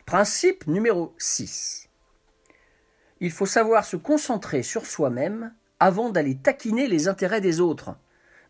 Principe 0.05 0.67
numéro 0.67 1.13
6. 1.17 1.89
Il 3.19 3.31
faut 3.31 3.45
savoir 3.45 3.83
se 3.83 3.97
concentrer 3.97 4.63
sur 4.63 4.85
soi-même 4.85 5.53
avant 5.79 6.09
d'aller 6.09 6.35
taquiner 6.35 6.87
les 6.87 7.07
intérêts 7.07 7.41
des 7.41 7.59
autres. 7.59 7.95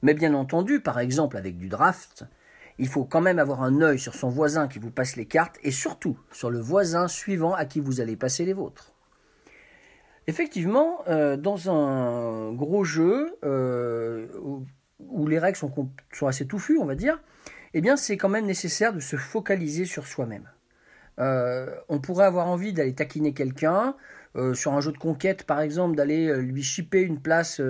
Mais 0.01 0.13
bien 0.13 0.33
entendu, 0.33 0.81
par 0.81 0.99
exemple 0.99 1.37
avec 1.37 1.57
du 1.57 1.67
draft, 1.67 2.25
il 2.77 2.87
faut 2.87 3.05
quand 3.05 3.21
même 3.21 3.39
avoir 3.39 3.63
un 3.63 3.81
œil 3.81 3.97
sur 3.97 4.13
son 4.13 4.29
voisin 4.29 4.67
qui 4.67 4.79
vous 4.79 4.91
passe 4.91 5.15
les 5.15 5.25
cartes 5.25 5.57
et 5.63 5.71
surtout 5.71 6.19
sur 6.31 6.51
le 6.51 6.59
voisin 6.59 7.07
suivant 7.07 7.53
à 7.53 7.65
qui 7.65 7.79
vous 7.79 8.01
allez 8.01 8.15
passer 8.15 8.45
les 8.45 8.53
vôtres. 8.53 8.93
Effectivement, 10.27 10.99
euh, 11.07 11.37
dans 11.37 11.71
un 11.71 12.51
gros 12.51 12.83
jeu 12.83 13.37
euh, 13.43 14.27
où, 14.99 15.27
les 15.27 15.39
règles 15.39 15.57
sont, 15.57 15.89
assez 16.27 16.47
touffues, 16.47 16.79
on 16.79 16.85
va 16.85 16.95
dire, 16.95 17.21
eh 17.73 17.81
bien 17.81 17.97
c'est 17.97 18.17
quand 18.17 18.29
même 18.29 18.45
nécessaire 18.45 18.93
de 18.93 18.99
se 18.99 19.15
focaliser 19.15 19.85
sur 19.85 20.07
soi-même. 20.07 20.49
Euh, 21.19 21.75
on 21.89 21.99
pourrait 21.99 22.25
avoir 22.25 22.47
envie 22.47 22.73
d'aller 22.73 22.93
taquiner 22.93 23.33
quelqu'un, 23.33 23.95
euh, 24.35 24.53
sur 24.53 24.73
un 24.73 24.81
jeu 24.81 24.91
de 24.91 24.97
conquête 24.97 25.43
par 25.43 25.61
exemple, 25.61 25.95
d'aller 25.95 26.27
euh, 26.27 26.37
lui 26.37 26.63
chipper 26.63 27.01
une 27.01 27.19
place 27.19 27.61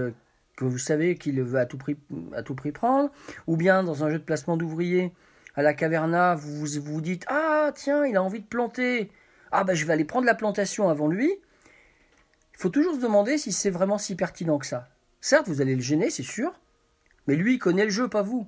que 0.57 0.65
vous 0.65 0.77
savez 0.77 1.15
qu'il 1.15 1.41
veut 1.41 1.59
à 1.59 1.65
tout, 1.65 1.77
prix, 1.77 1.97
à 2.33 2.43
tout 2.43 2.55
prix 2.55 2.71
prendre, 2.71 3.11
ou 3.45 3.57
bien 3.57 3.83
dans 3.83 4.03
un 4.03 4.09
jeu 4.09 4.19
de 4.19 4.23
placement 4.23 4.57
d'ouvriers 4.57 5.13
à 5.55 5.61
la 5.61 5.73
caverna, 5.73 6.35
vous 6.35 6.65
vous, 6.81 7.01
dites 7.01 7.25
Ah 7.27 7.71
tiens, 7.73 8.05
il 8.05 8.15
a 8.15 8.23
envie 8.23 8.41
de 8.41 8.45
planter, 8.45 9.11
ah 9.51 9.63
bah 9.63 9.73
je 9.73 9.85
vais 9.85 9.93
aller 9.93 10.05
prendre 10.05 10.25
la 10.25 10.35
plantation 10.35 10.89
avant 10.89 11.07
lui. 11.07 11.31
Il 12.53 12.59
faut 12.59 12.69
toujours 12.69 12.95
se 12.95 12.99
demander 12.99 13.37
si 13.37 13.51
c'est 13.51 13.69
vraiment 13.69 13.97
si 13.97 14.15
pertinent 14.15 14.57
que 14.57 14.65
ça. 14.65 14.87
Certes, 15.21 15.47
vous 15.47 15.61
allez 15.61 15.75
le 15.75 15.81
gêner, 15.81 16.09
c'est 16.09 16.23
sûr, 16.23 16.53
mais 17.27 17.35
lui, 17.35 17.55
il 17.55 17.59
connaît 17.59 17.85
le 17.85 17.91
jeu, 17.91 18.07
pas 18.07 18.21
vous. 18.21 18.47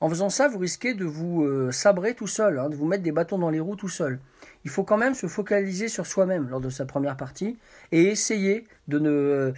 En 0.00 0.08
faisant 0.08 0.30
ça, 0.30 0.48
vous 0.48 0.58
risquez 0.58 0.94
de 0.94 1.04
vous 1.04 1.44
euh, 1.44 1.70
sabrer 1.70 2.14
tout 2.14 2.26
seul, 2.26 2.58
hein, 2.58 2.68
de 2.68 2.74
vous 2.74 2.86
mettre 2.86 3.04
des 3.04 3.12
bâtons 3.12 3.38
dans 3.38 3.50
les 3.50 3.60
roues 3.60 3.76
tout 3.76 3.88
seul. 3.88 4.18
Il 4.64 4.70
faut 4.70 4.82
quand 4.82 4.96
même 4.96 5.14
se 5.14 5.28
focaliser 5.28 5.86
sur 5.86 6.06
soi-même 6.06 6.48
lors 6.48 6.60
de 6.60 6.70
sa 6.70 6.84
première 6.84 7.16
partie 7.16 7.56
et 7.92 8.06
essayer 8.06 8.66
de 8.88 8.98
ne 8.98 9.52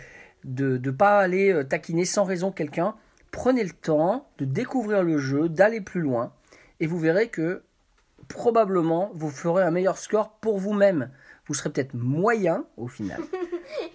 de, 0.45 0.91
pas 0.91 1.19
aller 1.21 1.51
euh, 1.51 1.65
taquiner 1.65 2.05
sans 2.05 2.25
raison 2.25 2.53
quelqu'un. 2.53 2.95
Prenez 3.31 3.65
le 3.65 3.71
temps 3.71 4.29
de 4.37 4.45
découvrir 4.45 5.03
le 5.03 5.17
jeu, 5.17 5.49
d'aller 5.49 5.81
plus 5.81 6.03
loin, 6.03 6.33
et 6.79 6.87
vous 6.87 6.99
verrez 6.99 7.29
que 7.29 7.63
probablement 8.29 9.11
vous 9.15 9.31
ferez 9.31 9.63
un 9.63 9.71
meilleur 9.71 9.97
score 9.97 10.31
pour 10.43 10.59
vous-même. 10.59 11.11
Vous 11.47 11.55
serez 11.55 11.71
peut-être 11.71 11.95
moyen 11.95 12.67
au 12.77 12.87
final. 12.87 13.21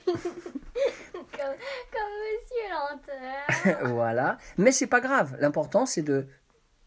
comme, 1.39 1.55
Monsieur 2.33 3.73
Lenteur. 3.73 3.87
voilà. 3.95 4.37
Mais 4.57 4.71
c'est 4.71 4.87
pas 4.87 4.99
grave. 5.01 5.35
L'important, 5.39 5.85
c'est 5.85 6.01
de, 6.01 6.27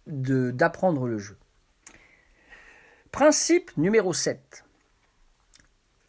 de- 0.07 0.51
d'apprendre 0.51 1.07
le 1.07 1.19
jeu. 1.19 1.37
Principe 3.11 3.77
numéro 3.77 4.13
7. 4.13 4.65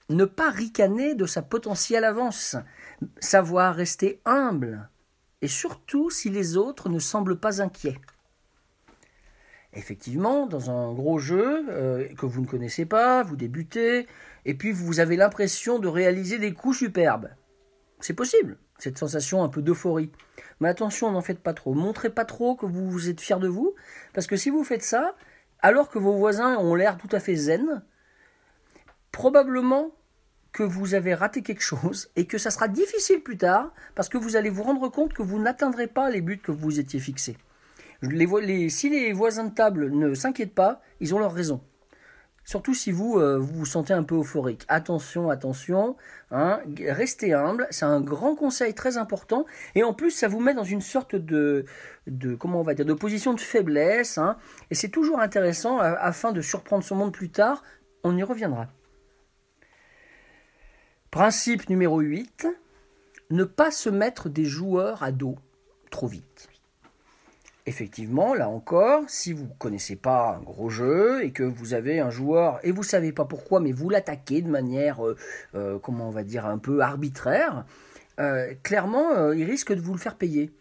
Ne 0.09 0.25
pas 0.25 0.50
ricaner 0.50 1.15
de 1.15 1.25
sa 1.25 1.41
potentielle 1.41 2.03
avance. 2.03 2.55
Savoir 3.19 3.75
rester 3.75 4.21
humble. 4.25 4.89
Et 5.41 5.47
surtout 5.47 6.09
si 6.09 6.29
les 6.29 6.55
autres 6.55 6.89
ne 6.89 7.00
semblent 7.00 7.39
pas 7.39 7.62
inquiets. 7.62 8.00
Effectivement, 9.73 10.45
dans 10.45 10.69
un 10.69 10.93
gros 10.93 11.17
jeu 11.17 11.65
euh, 11.69 12.07
que 12.15 12.25
vous 12.27 12.41
ne 12.41 12.45
connaissez 12.45 12.85
pas, 12.85 13.23
vous 13.23 13.35
débutez, 13.35 14.07
et 14.45 14.53
puis 14.53 14.71
vous 14.71 15.00
avez 15.00 15.15
l'impression 15.15 15.79
de 15.79 15.88
réaliser 15.88 16.38
des 16.38 16.53
coups 16.53 16.77
superbes. 16.77 17.29
C'est 18.03 18.13
possible, 18.13 18.57
cette 18.79 18.98
sensation 18.98 19.45
un 19.45 19.48
peu 19.48 19.62
d'euphorie. 19.62 20.12
Mais 20.60 20.67
attention, 20.67 21.10
n'en 21.10 21.22
faites 21.22 21.39
pas 21.39 21.53
trop. 21.53 21.74
Montrez 21.74 22.10
pas 22.10 22.25
trop 22.25 22.53
que 22.53 22.65
vous, 22.65 22.91
vous 22.91 23.07
êtes 23.07 23.22
fier 23.22 23.39
de 23.39 23.48
vous, 23.48 23.75
parce 24.13 24.27
que 24.27 24.36
si 24.36 24.50
vous 24.50 24.65
faites 24.65 24.83
ça, 24.83 25.15
alors 25.62 25.88
que 25.88 26.00
vos 26.00 26.12
voisins 26.12 26.57
ont 26.57 26.75
l'air 26.75 26.98
tout 26.98 27.07
à 27.13 27.22
fait 27.22 27.36
zen, 27.36 27.81
probablement 29.13 29.95
que 30.51 30.63
vous 30.63 30.95
avez 30.95 31.13
raté 31.13 31.43
quelque 31.43 31.63
chose 31.63 32.10
et 32.17 32.27
que 32.27 32.38
ça 32.38 32.51
sera 32.51 32.67
difficile 32.67 33.24
plus 33.24 33.38
tard, 33.38 33.74
parce 33.95 34.10
que 34.10 34.17
vous 34.17 34.36
allez 34.36 34.50
vous 34.50 34.63
rendre 34.63 34.89
compte 34.89 35.13
que 35.13 35.24
vous 35.24 35.39
n'atteindrez 35.39 35.88
pas 35.88 36.10
les 36.10 36.19
buts 36.19 36.41
que 36.41 36.51
vous 36.51 36.81
étiez 36.81 37.00
fixés. 37.00 37.38
Si 38.01 38.89
les 38.89 39.13
voisins 39.13 39.45
de 39.45 39.53
table 39.53 39.91
ne 39.91 40.13
s'inquiètent 40.13 40.53
pas, 40.53 40.81
ils 41.00 41.15
ont 41.15 41.19
leur 41.19 41.31
raison. 41.31 41.63
Surtout 42.45 42.73
si 42.73 42.91
vous 42.91 43.17
euh, 43.17 43.38
vous, 43.38 43.59
vous 43.59 43.65
sentez 43.65 43.93
un 43.93 44.03
peu 44.03 44.15
euphorique. 44.15 44.65
Attention, 44.67 45.29
attention, 45.29 45.95
hein, 46.31 46.59
restez 46.88 47.33
humble, 47.33 47.67
c'est 47.69 47.85
un 47.85 48.01
grand 48.01 48.35
conseil 48.35 48.73
très 48.73 48.97
important. 48.97 49.45
Et 49.75 49.83
en 49.83 49.93
plus, 49.93 50.12
ça 50.12 50.27
vous 50.27 50.39
met 50.41 50.53
dans 50.53 50.63
une 50.63 50.81
sorte 50.81 51.15
de, 51.15 51.65
comment 52.39 52.59
on 52.59 52.63
va 52.63 52.73
dire, 52.73 52.85
de 52.85 52.93
position 52.93 53.33
de 53.33 53.39
faiblesse. 53.39 54.17
hein. 54.17 54.38
et 54.69 54.75
c'est 54.75 54.89
toujours 54.89 55.19
intéressant 55.19 55.79
euh, 55.81 55.95
afin 56.00 56.31
de 56.31 56.41
surprendre 56.41 56.83
son 56.83 56.95
monde 56.95 57.13
plus 57.13 57.29
tard. 57.29 57.63
On 58.03 58.17
y 58.17 58.23
reviendra. 58.23 58.67
Principe 61.12 61.69
numéro 61.69 62.00
8, 62.00 62.47
ne 63.29 63.43
pas 63.43 63.71
se 63.71 63.89
mettre 63.89 64.29
des 64.29 64.45
joueurs 64.45 65.03
à 65.03 65.12
dos 65.12 65.38
trop 65.91 66.07
vite. 66.07 66.50
Effectivement, 67.65 68.34
là 68.34 68.50
encore, 68.50 69.03
si 69.08 69.32
vous 69.32 69.46
ne 69.46 69.53
connaissez 69.58 69.96
pas 69.96 70.36
un 70.36 70.41
gros 70.41 70.70
jeu 70.70 71.24
et 71.24 71.32
que 71.32 71.43
vous 71.43 71.74
avez 71.74 72.01
un 72.01 72.10
joueur 72.10 72.60
et 72.63 72.72
vous 72.72 72.84
savez 72.84 73.13
pas 73.13 73.24
pourquoi, 73.24 73.62
mais 73.62 73.72
vous 73.72 73.89
l'attaquez 73.89 74.41
de 74.41 74.50
manière, 74.50 75.05
euh, 75.05 75.15
euh, 75.55 75.79
comment 75.79 76.10
on 76.10 76.12
va 76.12 76.24
dire, 76.24 76.46
un 76.46 76.58
peu 76.58 76.82
arbitraire, 76.82 77.65
euh, 78.20 78.53
clairement, 78.63 79.32
il 79.32 79.46
risque 79.46 79.72
de 79.74 79.79
vous 79.79 79.93
le 79.93 80.00
faire 80.00 80.17
payer. 80.17 80.51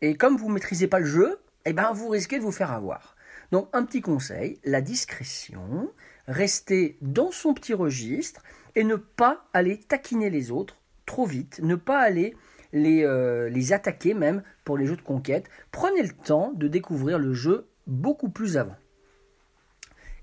Et 0.00 0.16
comme 0.16 0.38
vous 0.38 0.48
maîtrisez 0.48 0.86
pas 0.86 0.98
le 0.98 1.04
jeu, 1.04 1.38
eh 1.66 1.74
ben, 1.74 1.92
vous 1.92 2.08
risquez 2.08 2.38
de 2.38 2.42
vous 2.42 2.52
faire 2.52 2.72
avoir. 2.72 3.16
Donc, 3.52 3.68
un 3.74 3.84
petit 3.84 4.00
conseil, 4.00 4.58
la 4.64 4.80
discrétion, 4.80 5.92
rester 6.26 6.96
dans 7.02 7.32
son 7.32 7.52
petit 7.52 7.74
registre 7.74 8.42
et 8.74 8.84
ne 8.84 8.96
pas 8.96 9.44
aller 9.52 9.78
taquiner 9.78 10.30
les 10.30 10.50
autres 10.50 10.76
trop 11.04 11.26
vite, 11.26 11.60
ne 11.62 11.74
pas 11.74 12.00
aller 12.00 12.34
les, 12.76 13.04
euh, 13.04 13.48
les 13.48 13.72
attaquer 13.72 14.14
même 14.14 14.42
pour 14.64 14.76
les 14.76 14.86
jeux 14.86 14.96
de 14.96 15.02
conquête. 15.02 15.48
Prenez 15.72 16.02
le 16.02 16.12
temps 16.12 16.52
de 16.52 16.68
découvrir 16.68 17.18
le 17.18 17.32
jeu 17.32 17.68
beaucoup 17.86 18.28
plus 18.28 18.56
avant. 18.56 18.76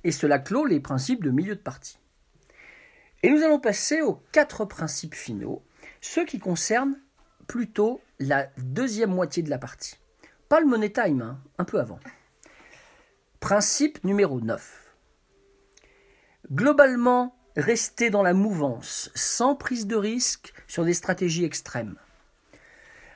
Et 0.04 0.12
cela 0.12 0.38
clôt 0.40 0.66
les 0.66 0.80
principes 0.80 1.24
de 1.24 1.32
milieu 1.32 1.56
de 1.56 1.62
partie. 1.62 1.98
Et 3.24 3.30
nous 3.30 3.42
allons 3.42 3.60
passer 3.60 4.02
aux 4.02 4.22
quatre 4.32 4.66
principes 4.66 5.16
finaux, 5.16 5.64
ceux 6.02 6.26
qui 6.26 6.40
concernent 6.40 7.00
plutôt 7.48 8.02
la 8.20 8.48
deuxième 8.58 9.12
moitié 9.12 9.42
de 9.44 9.50
la 9.50 9.58
partie. 9.58 9.98
Pas 10.50 10.60
le 10.60 10.68
money 10.68 10.92
time, 10.92 11.22
hein, 11.22 11.40
un 11.58 11.64
peu 11.64 11.80
avant. 11.80 12.00
Principe 13.40 14.04
numéro 14.04 14.42
9. 14.42 14.96
Globalement, 16.52 17.36
rester 17.56 18.10
dans 18.10 18.24
la 18.24 18.34
mouvance, 18.34 19.10
sans 19.16 19.56
prise 19.56 19.88
de 19.88 19.96
risque 19.96 20.54
sur 20.68 20.86
des 20.86 20.94
stratégies 20.94 21.46
extrêmes. 21.46 21.98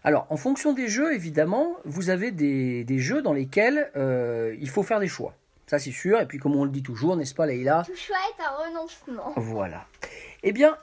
Alors, 0.03 0.27
en 0.29 0.37
fonction 0.37 0.73
des 0.73 0.87
jeux, 0.87 1.13
évidemment, 1.13 1.75
vous 1.85 2.09
avez 2.09 2.31
des, 2.31 2.83
des 2.83 2.99
jeux 2.99 3.21
dans 3.21 3.33
lesquels 3.33 3.91
euh, 3.95 4.55
il 4.59 4.69
faut 4.69 4.83
faire 4.83 4.99
des 4.99 5.07
choix. 5.07 5.35
Ça, 5.65 5.79
c'est 5.79 5.91
sûr. 5.91 6.19
Et 6.21 6.25
puis, 6.25 6.37
comme 6.37 6.55
on 6.55 6.63
le 6.63 6.69
dit 6.69 6.83
toujours, 6.83 7.17
n'est-ce 7.17 7.35
pas, 7.35 7.45
Leïla? 7.45 7.83
Tout 7.85 7.95
choix 7.95 8.15
est 8.15 8.41
un 8.41 8.69
renoncement. 8.69 9.33
Voilà. 9.35 9.85
Eh 10.43 10.53
bien, 10.53 10.77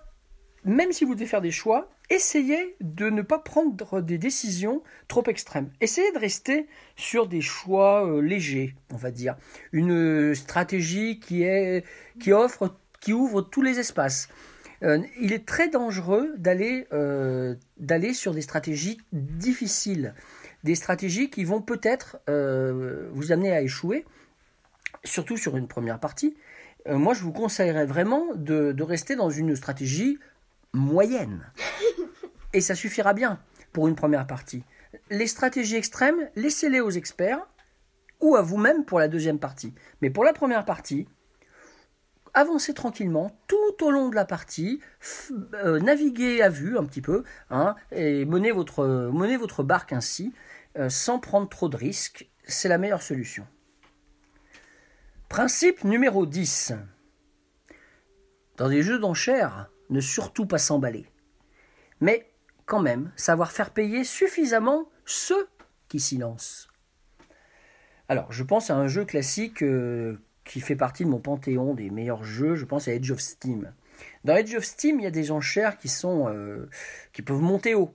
même 0.64 0.92
si 0.92 1.04
vous 1.04 1.14
devez 1.14 1.26
faire 1.26 1.40
des 1.40 1.50
choix, 1.50 1.90
essayez 2.10 2.76
de 2.80 3.08
ne 3.08 3.22
pas 3.22 3.38
prendre 3.38 4.02
des 4.02 4.18
décisions 4.18 4.82
trop 5.08 5.24
extrêmes. 5.26 5.70
Essayez 5.80 6.12
de 6.12 6.18
rester 6.18 6.66
sur 6.96 7.26
des 7.28 7.40
choix 7.40 8.06
euh, 8.06 8.20
légers, 8.20 8.74
on 8.92 8.96
va 8.96 9.10
dire. 9.10 9.36
Une 9.72 10.34
stratégie 10.34 11.18
qui, 11.18 11.44
est, 11.44 11.84
qui, 12.20 12.32
offre, 12.32 12.76
qui 13.00 13.14
ouvre 13.14 13.40
tous 13.40 13.62
les 13.62 13.78
espaces. 13.78 14.28
Euh, 14.82 14.98
il 15.20 15.32
est 15.32 15.46
très 15.46 15.68
dangereux 15.68 16.34
d'aller 16.36 16.86
euh, 16.92 17.54
d'aller 17.78 18.12
sur 18.12 18.34
des 18.34 18.42
stratégies 18.42 18.98
difficiles, 19.12 20.14
des 20.64 20.74
stratégies 20.74 21.30
qui 21.30 21.44
vont 21.44 21.62
peut-être 21.62 22.18
euh, 22.28 23.08
vous 23.12 23.32
amener 23.32 23.52
à 23.52 23.62
échouer, 23.62 24.04
surtout 25.04 25.36
sur 25.36 25.56
une 25.56 25.68
première 25.68 26.00
partie. 26.00 26.36
Moi, 26.86 27.14
je 27.14 27.22
vous 27.22 27.32
conseillerais 27.32 27.86
vraiment 27.86 28.26
de 28.34 28.82
rester 28.82 29.16
dans 29.16 29.30
une 29.30 29.56
stratégie 29.56 30.18
moyenne. 30.74 31.50
Et 32.52 32.60
ça 32.60 32.74
suffira 32.74 33.14
bien 33.14 33.40
pour 33.72 33.88
une 33.88 33.94
première 33.94 34.26
partie. 34.26 34.64
Les 35.08 35.26
stratégies 35.26 35.76
extrêmes, 35.76 36.28
laissez-les 36.36 36.80
aux 36.80 36.90
experts 36.90 37.46
ou 38.20 38.36
à 38.36 38.42
vous-même 38.42 38.84
pour 38.84 38.98
la 38.98 39.08
deuxième 39.08 39.38
partie. 39.38 39.74
Mais 40.02 40.10
pour 40.10 40.24
la 40.24 40.32
première 40.32 40.64
partie, 40.64 41.06
avancez 42.34 42.74
tranquillement 42.74 43.36
tout 43.46 43.84
au 43.84 43.90
long 43.90 44.08
de 44.08 44.14
la 44.14 44.24
partie, 44.24 44.80
euh, 45.54 45.80
naviguez 45.80 46.42
à 46.42 46.48
vue 46.48 46.76
un 46.76 46.84
petit 46.84 47.00
peu, 47.00 47.24
hein, 47.50 47.76
et 47.92 48.24
menez 48.24 48.50
votre 48.50 49.62
barque 49.62 49.92
ainsi, 49.92 50.34
euh, 50.76 50.88
sans 50.88 51.18
prendre 51.18 51.48
trop 51.48 51.68
de 51.68 51.76
risques. 51.76 52.28
C'est 52.44 52.68
la 52.68 52.78
meilleure 52.78 53.02
solution. 53.02 53.46
Principe 55.28 55.84
numéro 55.84 56.26
10. 56.26 56.74
Dans 58.56 58.68
des 58.68 58.82
jeux 58.82 58.98
d'enchères, 58.98 59.70
ne 59.90 60.00
surtout 60.00 60.46
pas 60.46 60.58
s'emballer. 60.58 61.06
Mais 62.00 62.30
quand 62.66 62.80
même, 62.80 63.12
savoir 63.16 63.52
faire 63.52 63.70
payer 63.70 64.04
suffisamment 64.04 64.88
ceux 65.04 65.48
qui 65.88 66.00
s'y 66.00 66.18
lancent. 66.18 66.68
Alors, 68.08 68.32
je 68.32 68.42
pense 68.42 68.70
à 68.70 68.76
un 68.76 68.88
jeu 68.88 69.04
classique 69.04 69.62
euh, 69.62 70.18
qui 70.44 70.60
fait 70.60 70.76
partie 70.76 71.04
de 71.04 71.10
mon 71.10 71.20
panthéon 71.20 71.74
des 71.74 71.90
meilleurs 71.90 72.24
jeux, 72.24 72.54
je 72.54 72.64
pense 72.64 72.88
à 72.88 72.92
Edge 72.92 73.10
of 73.10 73.20
Steam. 73.20 73.72
Dans 74.24 74.36
Edge 74.36 74.54
of 74.54 74.64
Steam, 74.64 75.00
il 75.00 75.04
y 75.04 75.06
a 75.06 75.10
des 75.10 75.30
enchères 75.30 75.78
qui 75.78 75.88
sont 75.88 76.28
euh, 76.28 76.68
qui 77.12 77.22
peuvent 77.22 77.40
monter 77.40 77.74
haut. 77.74 77.94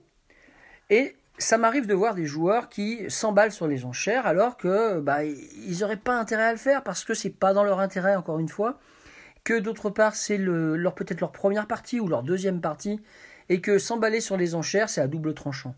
Et 0.88 1.14
ça 1.38 1.58
m'arrive 1.58 1.86
de 1.86 1.94
voir 1.94 2.14
des 2.14 2.26
joueurs 2.26 2.68
qui 2.68 3.08
s'emballent 3.08 3.52
sur 3.52 3.66
les 3.66 3.84
enchères 3.84 4.26
alors 4.26 4.56
que 4.56 5.00
bah, 5.00 5.24
ils 5.24 5.78
n'auraient 5.80 5.96
pas 5.96 6.18
intérêt 6.18 6.44
à 6.44 6.52
le 6.52 6.58
faire 6.58 6.82
parce 6.82 7.04
que 7.04 7.14
c'est 7.14 7.30
pas 7.30 7.54
dans 7.54 7.64
leur 7.64 7.80
intérêt 7.80 8.14
encore 8.14 8.38
une 8.38 8.48
fois 8.48 8.78
que 9.42 9.58
d'autre 9.58 9.88
part 9.88 10.14
c'est 10.14 10.38
peut-être 10.38 11.20
leur 11.20 11.32
première 11.32 11.66
partie 11.66 11.98
ou 11.98 12.08
leur 12.08 12.22
deuxième 12.22 12.60
partie 12.60 13.00
et 13.48 13.60
que 13.60 13.78
s'emballer 13.78 14.20
sur 14.20 14.36
les 14.36 14.54
enchères 14.54 14.90
c'est 14.90 15.00
à 15.00 15.06
double 15.06 15.32
tranchant. 15.32 15.74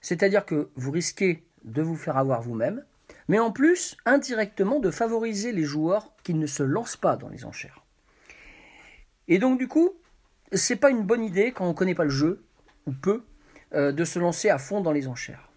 C'est-à-dire 0.00 0.44
que 0.44 0.68
vous 0.74 0.90
risquez 0.90 1.44
de 1.64 1.82
vous 1.82 1.96
faire 1.96 2.16
avoir 2.16 2.42
vous-même, 2.42 2.84
mais 3.28 3.38
en 3.38 3.52
plus 3.52 3.96
indirectement 4.06 4.80
de 4.80 4.90
favoriser 4.90 5.52
les 5.52 5.64
joueurs 5.64 6.12
qui 6.24 6.34
ne 6.34 6.46
se 6.46 6.62
lancent 6.62 6.96
pas 6.96 7.16
dans 7.16 7.28
les 7.28 7.44
enchères. 7.44 7.84
Et 9.28 9.38
donc 9.38 9.58
du 9.58 9.68
coup, 9.68 9.92
c'est 10.52 10.76
pas 10.76 10.90
une 10.90 11.02
bonne 11.02 11.22
idée 11.22 11.52
quand 11.52 11.68
on 11.68 11.74
connaît 11.74 11.94
pas 11.94 12.04
le 12.04 12.10
jeu 12.10 12.42
ou 12.86 12.92
peu 12.92 13.22
euh, 13.74 13.92
de 13.92 14.04
se 14.04 14.18
lancer 14.18 14.48
à 14.48 14.58
fond 14.58 14.80
dans 14.80 14.92
les 14.92 15.06
enchères. 15.08 15.50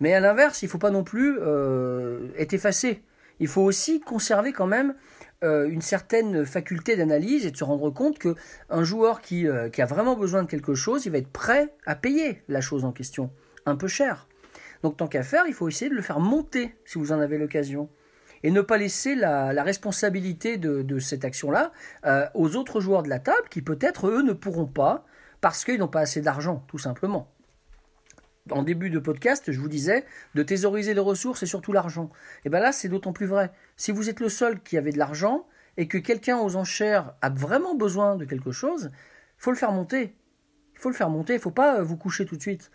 Mais 0.00 0.12
à 0.12 0.20
l'inverse, 0.20 0.62
il 0.62 0.68
faut 0.68 0.78
pas 0.78 0.90
non 0.90 1.02
plus 1.02 1.38
euh, 1.40 2.28
être 2.36 2.52
effacé. 2.52 3.02
Il 3.40 3.48
faut 3.48 3.62
aussi 3.62 4.00
conserver 4.00 4.52
quand 4.52 4.66
même 4.66 4.94
euh, 5.42 5.66
une 5.68 5.80
certaine 5.80 6.44
faculté 6.44 6.96
d'analyse 6.96 7.46
et 7.46 7.50
de 7.50 7.56
se 7.56 7.64
rendre 7.64 7.90
compte 7.90 8.18
que 8.18 8.34
un 8.68 8.84
joueur 8.84 9.22
qui, 9.22 9.46
qui 9.72 9.82
a 9.82 9.86
vraiment 9.86 10.14
besoin 10.14 10.42
de 10.42 10.48
quelque 10.48 10.74
chose, 10.74 11.06
il 11.06 11.12
va 11.12 11.18
être 11.18 11.32
prêt 11.32 11.74
à 11.86 11.94
payer 11.94 12.42
la 12.48 12.60
chose 12.60 12.84
en 12.84 12.92
question, 12.92 13.30
un 13.64 13.76
peu 13.76 13.88
cher. 13.88 14.28
Donc 14.84 14.98
tant 14.98 15.08
qu'à 15.08 15.22
faire, 15.22 15.44
il 15.48 15.54
faut 15.54 15.66
essayer 15.66 15.90
de 15.90 15.94
le 15.94 16.02
faire 16.02 16.20
monter 16.20 16.76
si 16.84 16.98
vous 16.98 17.10
en 17.10 17.18
avez 17.18 17.38
l'occasion. 17.38 17.88
Et 18.42 18.50
ne 18.50 18.60
pas 18.60 18.76
laisser 18.76 19.14
la, 19.14 19.62
responsabilité 19.62 20.58
de, 20.58 20.98
cette 20.98 21.24
action-là 21.24 21.72
euh, 22.04 22.26
aux 22.34 22.54
autres 22.54 22.82
joueurs 22.82 23.02
de 23.02 23.08
la 23.08 23.18
table 23.18 23.48
qui 23.48 23.62
peut-être, 23.62 24.08
eux, 24.08 24.20
ne 24.20 24.34
pourront 24.34 24.66
pas 24.66 25.06
parce 25.40 25.64
qu'ils 25.64 25.78
n'ont 25.78 25.88
pas 25.88 26.00
assez 26.00 26.20
d'argent, 26.20 26.66
tout 26.68 26.76
simplement. 26.76 27.32
En 28.50 28.62
début 28.62 28.90
de 28.90 28.98
podcast, 28.98 29.50
je 29.50 29.58
vous 29.58 29.70
disais 29.70 30.04
de 30.34 30.42
thésauriser 30.42 30.92
les 30.92 31.00
ressources 31.00 31.42
et 31.42 31.46
surtout 31.46 31.72
l'argent. 31.72 32.10
Et 32.44 32.50
bien 32.50 32.60
là, 32.60 32.70
c'est 32.70 32.90
d'autant 32.90 33.14
plus 33.14 33.24
vrai. 33.24 33.52
Si 33.78 33.90
vous 33.90 34.10
êtes 34.10 34.20
le 34.20 34.28
seul 34.28 34.60
qui 34.60 34.76
avait 34.76 34.92
de 34.92 34.98
l'argent 34.98 35.46
et 35.78 35.88
que 35.88 35.96
quelqu'un 35.96 36.36
aux 36.36 36.56
enchères 36.56 37.14
a 37.22 37.30
vraiment 37.30 37.74
besoin 37.74 38.16
de 38.16 38.26
quelque 38.26 38.52
chose, 38.52 38.90
faut 39.38 39.50
le 39.50 39.56
faire 39.56 39.72
monter. 39.72 40.14
Il 40.74 40.78
faut 40.78 40.90
le 40.90 40.94
faire 40.94 41.08
monter, 41.08 41.32
il 41.32 41.40
faut 41.40 41.50
pas 41.50 41.78
euh, 41.78 41.82
vous 41.82 41.96
coucher 41.96 42.26
tout 42.26 42.36
de 42.36 42.42
suite. 42.42 42.70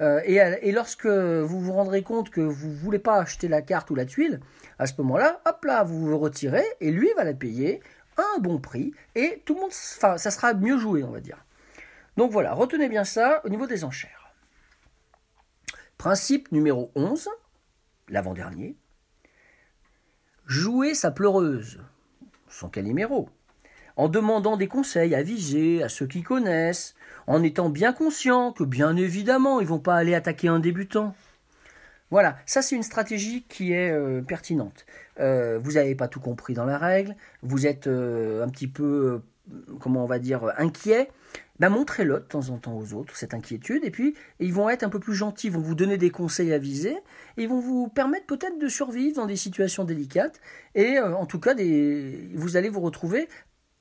Euh, 0.00 0.20
et, 0.24 0.40
à- 0.40 0.62
et 0.62 0.72
lorsque 0.72 1.06
vous 1.06 1.60
vous 1.60 1.72
rendrez 1.72 2.02
compte 2.02 2.30
que 2.30 2.40
vous 2.40 2.72
voulez 2.72 2.98
pas 2.98 3.16
acheter 3.20 3.48
la 3.48 3.60
carte 3.62 3.90
ou 3.90 3.94
la 3.94 4.06
tuile, 4.06 4.40
à 4.78 4.86
ce 4.86 4.94
moment-là, 4.98 5.40
hop 5.46 5.64
là, 5.64 5.82
vous 5.84 5.98
vous 6.06 6.18
retirez 6.18 6.64
et 6.80 6.90
lui 6.90 7.10
va 7.16 7.24
la 7.24 7.34
payer 7.34 7.80
à 8.16 8.22
un 8.36 8.38
bon 8.40 8.58
prix 8.58 8.92
et 9.14 9.42
tout 9.44 9.54
le 9.54 9.60
monde, 9.60 9.70
enfin, 9.70 10.16
ça 10.16 10.30
sera 10.30 10.54
mieux 10.54 10.78
joué, 10.78 11.02
on 11.04 11.10
va 11.10 11.20
dire. 11.20 11.44
Donc 12.16 12.32
voilà, 12.32 12.52
retenez 12.54 12.88
bien 12.88 13.04
ça 13.04 13.40
au 13.44 13.48
niveau 13.50 13.66
des 13.66 13.84
enchères. 13.84 14.32
Principe 15.98 16.50
numéro 16.50 16.90
11, 16.94 17.28
l'avant-dernier. 18.08 18.76
Jouer 20.46 20.94
sa 20.94 21.10
pleureuse, 21.10 21.80
son 22.48 22.68
caliméro, 22.68 23.28
en 24.00 24.08
demandant 24.08 24.56
des 24.56 24.66
conseils 24.66 25.14
avisés 25.14 25.82
à 25.82 25.90
ceux 25.90 26.06
qui 26.06 26.22
connaissent, 26.22 26.94
en 27.26 27.42
étant 27.42 27.68
bien 27.68 27.92
conscient 27.92 28.50
que 28.50 28.64
bien 28.64 28.96
évidemment 28.96 29.60
ils 29.60 29.66
vont 29.66 29.78
pas 29.78 29.94
aller 29.94 30.14
attaquer 30.14 30.48
un 30.48 30.58
débutant. 30.58 31.14
Voilà, 32.10 32.38
ça 32.46 32.62
c'est 32.62 32.76
une 32.76 32.82
stratégie 32.82 33.44
qui 33.46 33.74
est 33.74 33.90
euh, 33.90 34.22
pertinente. 34.22 34.86
Euh, 35.20 35.58
vous 35.62 35.72
n'avez 35.72 35.94
pas 35.94 36.08
tout 36.08 36.18
compris 36.18 36.54
dans 36.54 36.64
la 36.64 36.78
règle, 36.78 37.14
vous 37.42 37.66
êtes 37.66 37.88
euh, 37.88 38.42
un 38.42 38.48
petit 38.48 38.68
peu, 38.68 39.20
comment 39.80 40.02
on 40.02 40.06
va 40.06 40.18
dire, 40.18 40.50
inquiet. 40.56 41.10
Ben, 41.58 41.68
montrez-le 41.68 42.14
de 42.14 42.18
temps 42.20 42.48
en 42.48 42.56
temps 42.56 42.78
aux 42.78 42.94
autres, 42.94 43.14
cette 43.16 43.34
inquiétude, 43.34 43.84
et 43.84 43.90
puis 43.90 44.14
ils 44.38 44.54
vont 44.54 44.70
être 44.70 44.82
un 44.82 44.88
peu 44.88 44.98
plus 44.98 45.14
gentils, 45.14 45.48
ils 45.48 45.52
vont 45.52 45.60
vous 45.60 45.74
donner 45.74 45.98
des 45.98 46.08
conseils 46.08 46.54
avisés, 46.54 46.96
et 47.36 47.42
ils 47.42 47.48
vont 47.50 47.60
vous 47.60 47.88
permettre 47.88 48.24
peut-être 48.24 48.58
de 48.58 48.66
survivre 48.66 49.16
dans 49.16 49.26
des 49.26 49.36
situations 49.36 49.84
délicates, 49.84 50.40
et 50.74 50.98
en 50.98 51.26
tout 51.26 51.38
cas, 51.38 51.52
vous 51.52 52.56
allez 52.56 52.70
vous 52.70 52.80
retrouver 52.80 53.28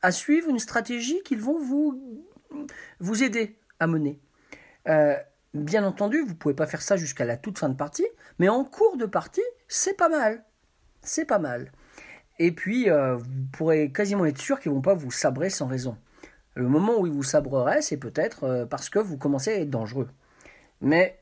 à 0.01 0.11
suivre 0.11 0.49
une 0.49 0.59
stratégie 0.59 1.21
qu'ils 1.23 1.41
vont 1.41 1.59
vous, 1.59 2.25
vous 2.99 3.23
aider 3.23 3.55
à 3.79 3.87
mener. 3.87 4.19
Euh, 4.87 5.15
bien 5.53 5.83
entendu, 5.83 6.19
vous 6.21 6.29
ne 6.29 6.33
pouvez 6.33 6.53
pas 6.53 6.67
faire 6.67 6.81
ça 6.81 6.97
jusqu'à 6.97 7.25
la 7.25 7.37
toute 7.37 7.57
fin 7.57 7.69
de 7.69 7.75
partie, 7.75 8.07
mais 8.39 8.49
en 8.49 8.63
cours 8.63 8.97
de 8.97 9.05
partie, 9.05 9.43
c'est 9.67 9.97
pas 9.97 10.09
mal. 10.09 10.43
C'est 11.01 11.25
pas 11.25 11.39
mal. 11.39 11.71
Et 12.39 12.51
puis, 12.51 12.89
euh, 12.89 13.15
vous 13.17 13.25
pourrez 13.51 13.91
quasiment 13.91 14.25
être 14.25 14.37
sûr 14.37 14.59
qu'ils 14.59 14.71
ne 14.71 14.75
vont 14.75 14.81
pas 14.81 14.93
vous 14.93 15.11
sabrer 15.11 15.49
sans 15.49 15.67
raison. 15.67 15.97
Le 16.55 16.67
moment 16.67 16.99
où 16.99 17.05
ils 17.05 17.13
vous 17.13 17.23
sabreraient, 17.23 17.81
c'est 17.81 17.97
peut-être 17.97 18.43
euh, 18.45 18.65
parce 18.65 18.89
que 18.89 18.99
vous 18.99 19.17
commencez 19.17 19.51
à 19.51 19.59
être 19.59 19.69
dangereux. 19.69 20.09
Mais, 20.81 21.19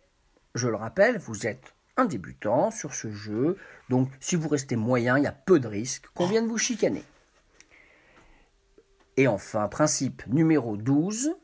je 0.55 0.67
le 0.67 0.75
rappelle, 0.75 1.17
vous 1.17 1.48
êtes 1.48 1.74
un 1.98 2.05
débutant 2.05 2.69
sur 2.69 2.93
ce 2.93 3.12
jeu, 3.12 3.57
donc 3.89 4.10
si 4.19 4.36
vous 4.36 4.48
restez 4.48 4.75
moyen, 4.75 5.17
il 5.17 5.24
y 5.24 5.27
a 5.27 5.31
peu 5.31 5.60
de 5.60 5.67
risques 5.67 6.05
qu'on 6.13 6.27
vienne 6.27 6.48
vous 6.48 6.60
chicaner. 6.60 7.03
Et 9.18 9.28
enfin, 9.28 9.68
principe 9.68 10.22
numéro 10.28 10.78
12, 10.78 11.36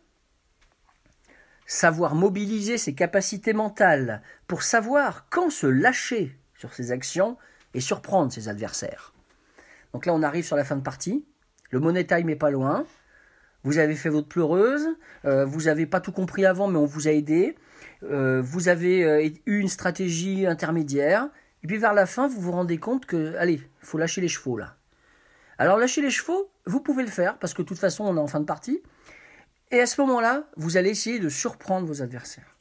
savoir 1.65 2.13
mobiliser 2.13 2.77
ses 2.77 2.94
capacités 2.94 3.53
mentales 3.53 4.22
pour 4.48 4.62
savoir 4.62 5.27
quand 5.30 5.50
se 5.50 5.65
lâcher 5.65 6.38
sur 6.53 6.74
ses 6.74 6.92
actions 6.92 7.36
et 7.74 7.80
surprendre 7.80 8.32
ses 8.32 8.48
adversaires. 8.48 9.13
Donc 9.92 10.06
là, 10.06 10.13
on 10.13 10.22
arrive 10.22 10.46
sur 10.46 10.56
la 10.56 10.63
fin 10.63 10.75
de 10.75 10.82
partie. 10.82 11.25
Le 11.72 11.80
money 11.80 12.06
time 12.06 12.30
est 12.30 12.36
pas 12.36 12.51
loin. 12.51 12.86
Vous 13.63 13.80
avez 13.80 13.96
fait 13.96 14.10
votre 14.10 14.27
pleureuse. 14.27 14.88
euh, 15.25 15.46
vous 15.46 15.62
n'avez 15.63 15.86
pas 15.88 16.00
tout 16.00 16.12
compris 16.12 16.46
avant, 16.46 16.68
mais 16.68 16.77
on 16.77 16.86
vous 16.86 17.08
a 17.08 17.12
aidé. 17.12 17.56
euh, 18.03 18.42
vous 18.42 18.68
avez 18.68 19.03
euh, 19.03 19.30
eu 19.46 19.60
une 19.60 19.68
stratégie 19.68 20.46
intermédiaire. 20.46 21.30
Et 21.63 21.68
puis 21.68 21.77
vers 21.77 21.94
la 21.94 22.06
fin, 22.06 22.27
vous 22.27 22.42
vous 22.42 22.51
rendez 22.51 22.77
compte 22.77 23.06
que, 23.06 23.36
allez, 23.38 23.53
il 23.53 23.86
faut 23.86 23.98
lâcher 23.98 24.22
les 24.22 24.27
chevaux 24.27 24.58
là. 24.58 24.75
Alors 25.57 25.77
lâcher 25.77 26.01
les 26.01 26.10
chevaux, 26.10 26.51
vous 26.65 26.79
pouvez 26.79 27.03
le 27.03 27.10
faire 27.10 27.38
parce 27.38 27.53
que 27.53 27.62
de 27.62 27.67
toute 27.67 27.79
façon, 27.79 28.05
on 28.05 28.17
est 28.17 28.19
en 28.19 28.27
fin 28.27 28.39
de 28.39 28.45
partie. 28.45 28.81
Et 29.72 29.79
à 29.79 29.86
ce 29.86 30.00
moment-là, 30.01 30.43
vous 30.55 30.77
allez 30.77 30.89
essayer 30.89 31.19
de 31.19 31.29
surprendre 31.29 31.88
vos 31.88 32.01
adversaires. 32.01 32.57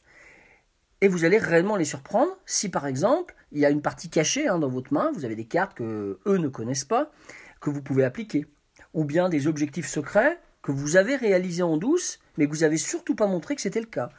Et 1.00 1.08
vous 1.08 1.24
allez 1.24 1.38
réellement 1.38 1.76
les 1.76 1.84
surprendre 1.84 2.36
si, 2.46 2.68
par 2.68 2.86
exemple, 2.86 3.34
il 3.50 3.58
y 3.58 3.66
a 3.66 3.70
une 3.70 3.82
partie 3.82 4.08
cachée 4.08 4.46
hein, 4.46 4.58
dans 4.58 4.68
votre 4.68 4.92
main, 4.92 5.10
vous 5.12 5.24
avez 5.24 5.34
des 5.34 5.46
cartes 5.46 5.74
que 5.74 6.20
eux 6.26 6.38
ne 6.38 6.48
connaissent 6.48 6.84
pas, 6.84 7.10
que 7.60 7.70
vous 7.70 7.82
pouvez 7.82 8.04
appliquer. 8.04 8.46
Ou 8.94 9.04
bien 9.04 9.28
des 9.28 9.46
objectifs 9.46 9.88
secrets 9.88 10.38
que 10.62 10.70
vous 10.70 10.96
avez 10.96 11.16
réalisés 11.16 11.62
en 11.62 11.76
douce, 11.76 12.20
mais 12.36 12.46
que 12.46 12.52
vous 12.52 12.60
n'avez 12.60 12.76
surtout 12.76 13.16
pas 13.16 13.26
montré 13.26 13.56
que 13.56 13.62
c'était 13.62 13.80
le 13.80 13.86
cas. 13.86 14.10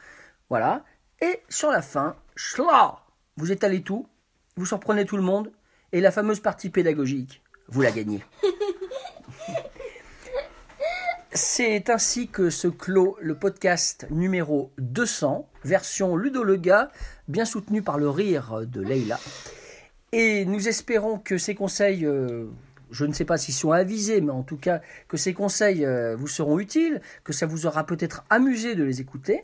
Voilà. 0.49 0.83
Et 1.21 1.41
sur 1.47 1.71
la 1.71 1.81
fin, 1.81 2.17
schla, 2.35 2.97
vous 3.37 3.51
étalez 3.51 3.81
tout, 3.81 4.07
vous 4.57 4.65
surprenez 4.65 5.05
tout 5.05 5.17
le 5.17 5.23
monde, 5.23 5.51
et 5.93 6.01
la 6.01 6.11
fameuse 6.11 6.41
partie 6.41 6.69
pédagogique, 6.69 7.42
vous 7.67 7.81
la 7.81 7.91
gagnez. 7.91 8.23
C'est 11.35 11.89
ainsi 11.89 12.27
que 12.27 12.51
se 12.51 12.67
clôt 12.67 13.17
le 13.19 13.33
podcast 13.33 14.05
numéro 14.11 14.71
200, 14.77 15.49
version 15.63 16.15
Ludo 16.15 16.43
le 16.43 16.57
gars, 16.57 16.91
bien 17.27 17.45
soutenu 17.45 17.81
par 17.81 17.97
le 17.97 18.07
rire 18.07 18.61
de 18.67 18.81
Leila. 18.81 19.19
Et 20.11 20.45
nous 20.45 20.67
espérons 20.67 21.17
que 21.17 21.39
ces 21.39 21.55
conseils, 21.55 22.05
euh, 22.05 22.45
je 22.91 23.05
ne 23.05 23.13
sais 23.13 23.25
pas 23.25 23.37
s'ils 23.37 23.55
sont 23.55 23.71
avisés, 23.71 24.21
mais 24.21 24.31
en 24.31 24.43
tout 24.43 24.57
cas 24.57 24.81
que 25.07 25.17
ces 25.17 25.33
conseils 25.33 25.83
euh, 25.85 26.15
vous 26.15 26.27
seront 26.27 26.59
utiles, 26.59 27.01
que 27.23 27.33
ça 27.33 27.47
vous 27.47 27.65
aura 27.65 27.87
peut-être 27.87 28.23
amusé 28.29 28.75
de 28.75 28.83
les 28.83 29.01
écouter. 29.01 29.43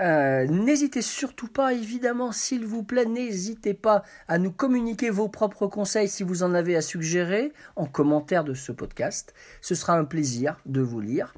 Euh, 0.00 0.46
n'hésitez 0.46 1.02
surtout 1.02 1.48
pas, 1.48 1.74
évidemment, 1.74 2.32
s'il 2.32 2.64
vous 2.64 2.82
plaît, 2.82 3.04
n'hésitez 3.04 3.74
pas 3.74 4.02
à 4.26 4.38
nous 4.38 4.50
communiquer 4.50 5.10
vos 5.10 5.28
propres 5.28 5.66
conseils 5.66 6.08
si 6.08 6.22
vous 6.22 6.42
en 6.42 6.54
avez 6.54 6.76
à 6.76 6.82
suggérer 6.82 7.52
en 7.76 7.86
commentaire 7.86 8.44
de 8.44 8.54
ce 8.54 8.72
podcast. 8.72 9.34
Ce 9.60 9.74
sera 9.74 9.94
un 9.94 10.04
plaisir 10.04 10.58
de 10.66 10.80
vous 10.80 11.00
lire. 11.00 11.34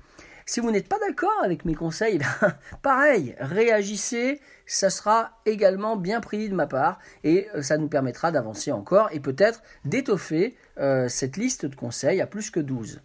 Si 0.46 0.60
vous 0.60 0.70
n'êtes 0.70 0.88
pas 0.88 0.98
d'accord 0.98 1.42
avec 1.42 1.64
mes 1.64 1.74
conseils, 1.74 2.18
ben, 2.40 2.54
pareil, 2.82 3.34
réagissez, 3.38 4.40
ça 4.66 4.90
sera 4.90 5.38
également 5.46 5.96
bien 5.96 6.20
pris 6.20 6.48
de 6.48 6.54
ma 6.54 6.66
part 6.66 6.98
et 7.22 7.48
euh, 7.54 7.62
ça 7.62 7.78
nous 7.78 7.88
permettra 7.88 8.30
d'avancer 8.30 8.70
encore 8.70 9.08
et 9.12 9.20
peut-être 9.20 9.62
d'étoffer 9.84 10.54
euh, 10.78 11.08
cette 11.08 11.38
liste 11.38 11.64
de 11.64 11.74
conseils 11.74 12.20
à 12.20 12.26
plus 12.26 12.50
que 12.50 12.60
12. 12.60 13.00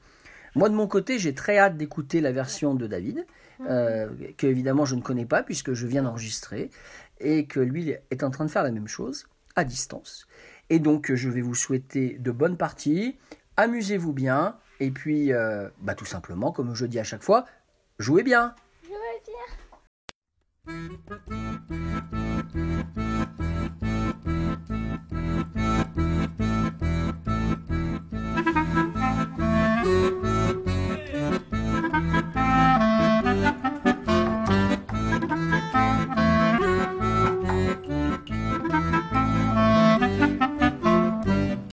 Moi 0.56 0.68
de 0.68 0.76
mon 0.76 0.88
côté, 0.88 1.18
j'ai 1.18 1.34
très 1.34 1.58
hâte 1.58 1.78
d'écouter 1.78 2.20
la 2.20 2.32
version 2.32 2.74
de 2.74 2.88
David, 2.88 3.26
euh, 3.68 4.08
que 4.38 4.48
évidemment 4.48 4.86
je 4.86 4.96
ne 4.96 5.02
connais 5.02 5.26
pas 5.26 5.44
puisque 5.44 5.74
je 5.74 5.86
viens 5.86 6.04
d'enregistrer, 6.04 6.70
et 7.20 7.46
que 7.46 7.60
lui 7.60 7.94
est 8.10 8.24
en 8.24 8.32
train 8.32 8.46
de 8.46 8.52
faire 8.52 8.64
la 8.64 8.72
même 8.72 8.88
chose 8.88 9.28
à 9.56 9.64
distance. 9.64 10.28
Et 10.70 10.80
donc 10.80 11.14
je 11.14 11.30
vais 11.30 11.42
vous 11.42 11.56
souhaiter 11.56 12.18
de 12.20 12.32
bonnes 12.32 12.58
parties, 12.58 13.18
amusez-vous 13.58 14.14
bien, 14.14 14.56
et 14.80 14.92
puis 14.92 15.34
euh, 15.34 15.70
bah, 15.82 15.96
tout 15.96 16.06
simplement, 16.06 16.52
comme 16.52 16.74
je 16.74 16.86
dis 16.86 17.00
à 17.00 17.04
chaque 17.04 17.24
fois. 17.24 17.46
Jouez 17.98 18.24
bien. 18.24 18.56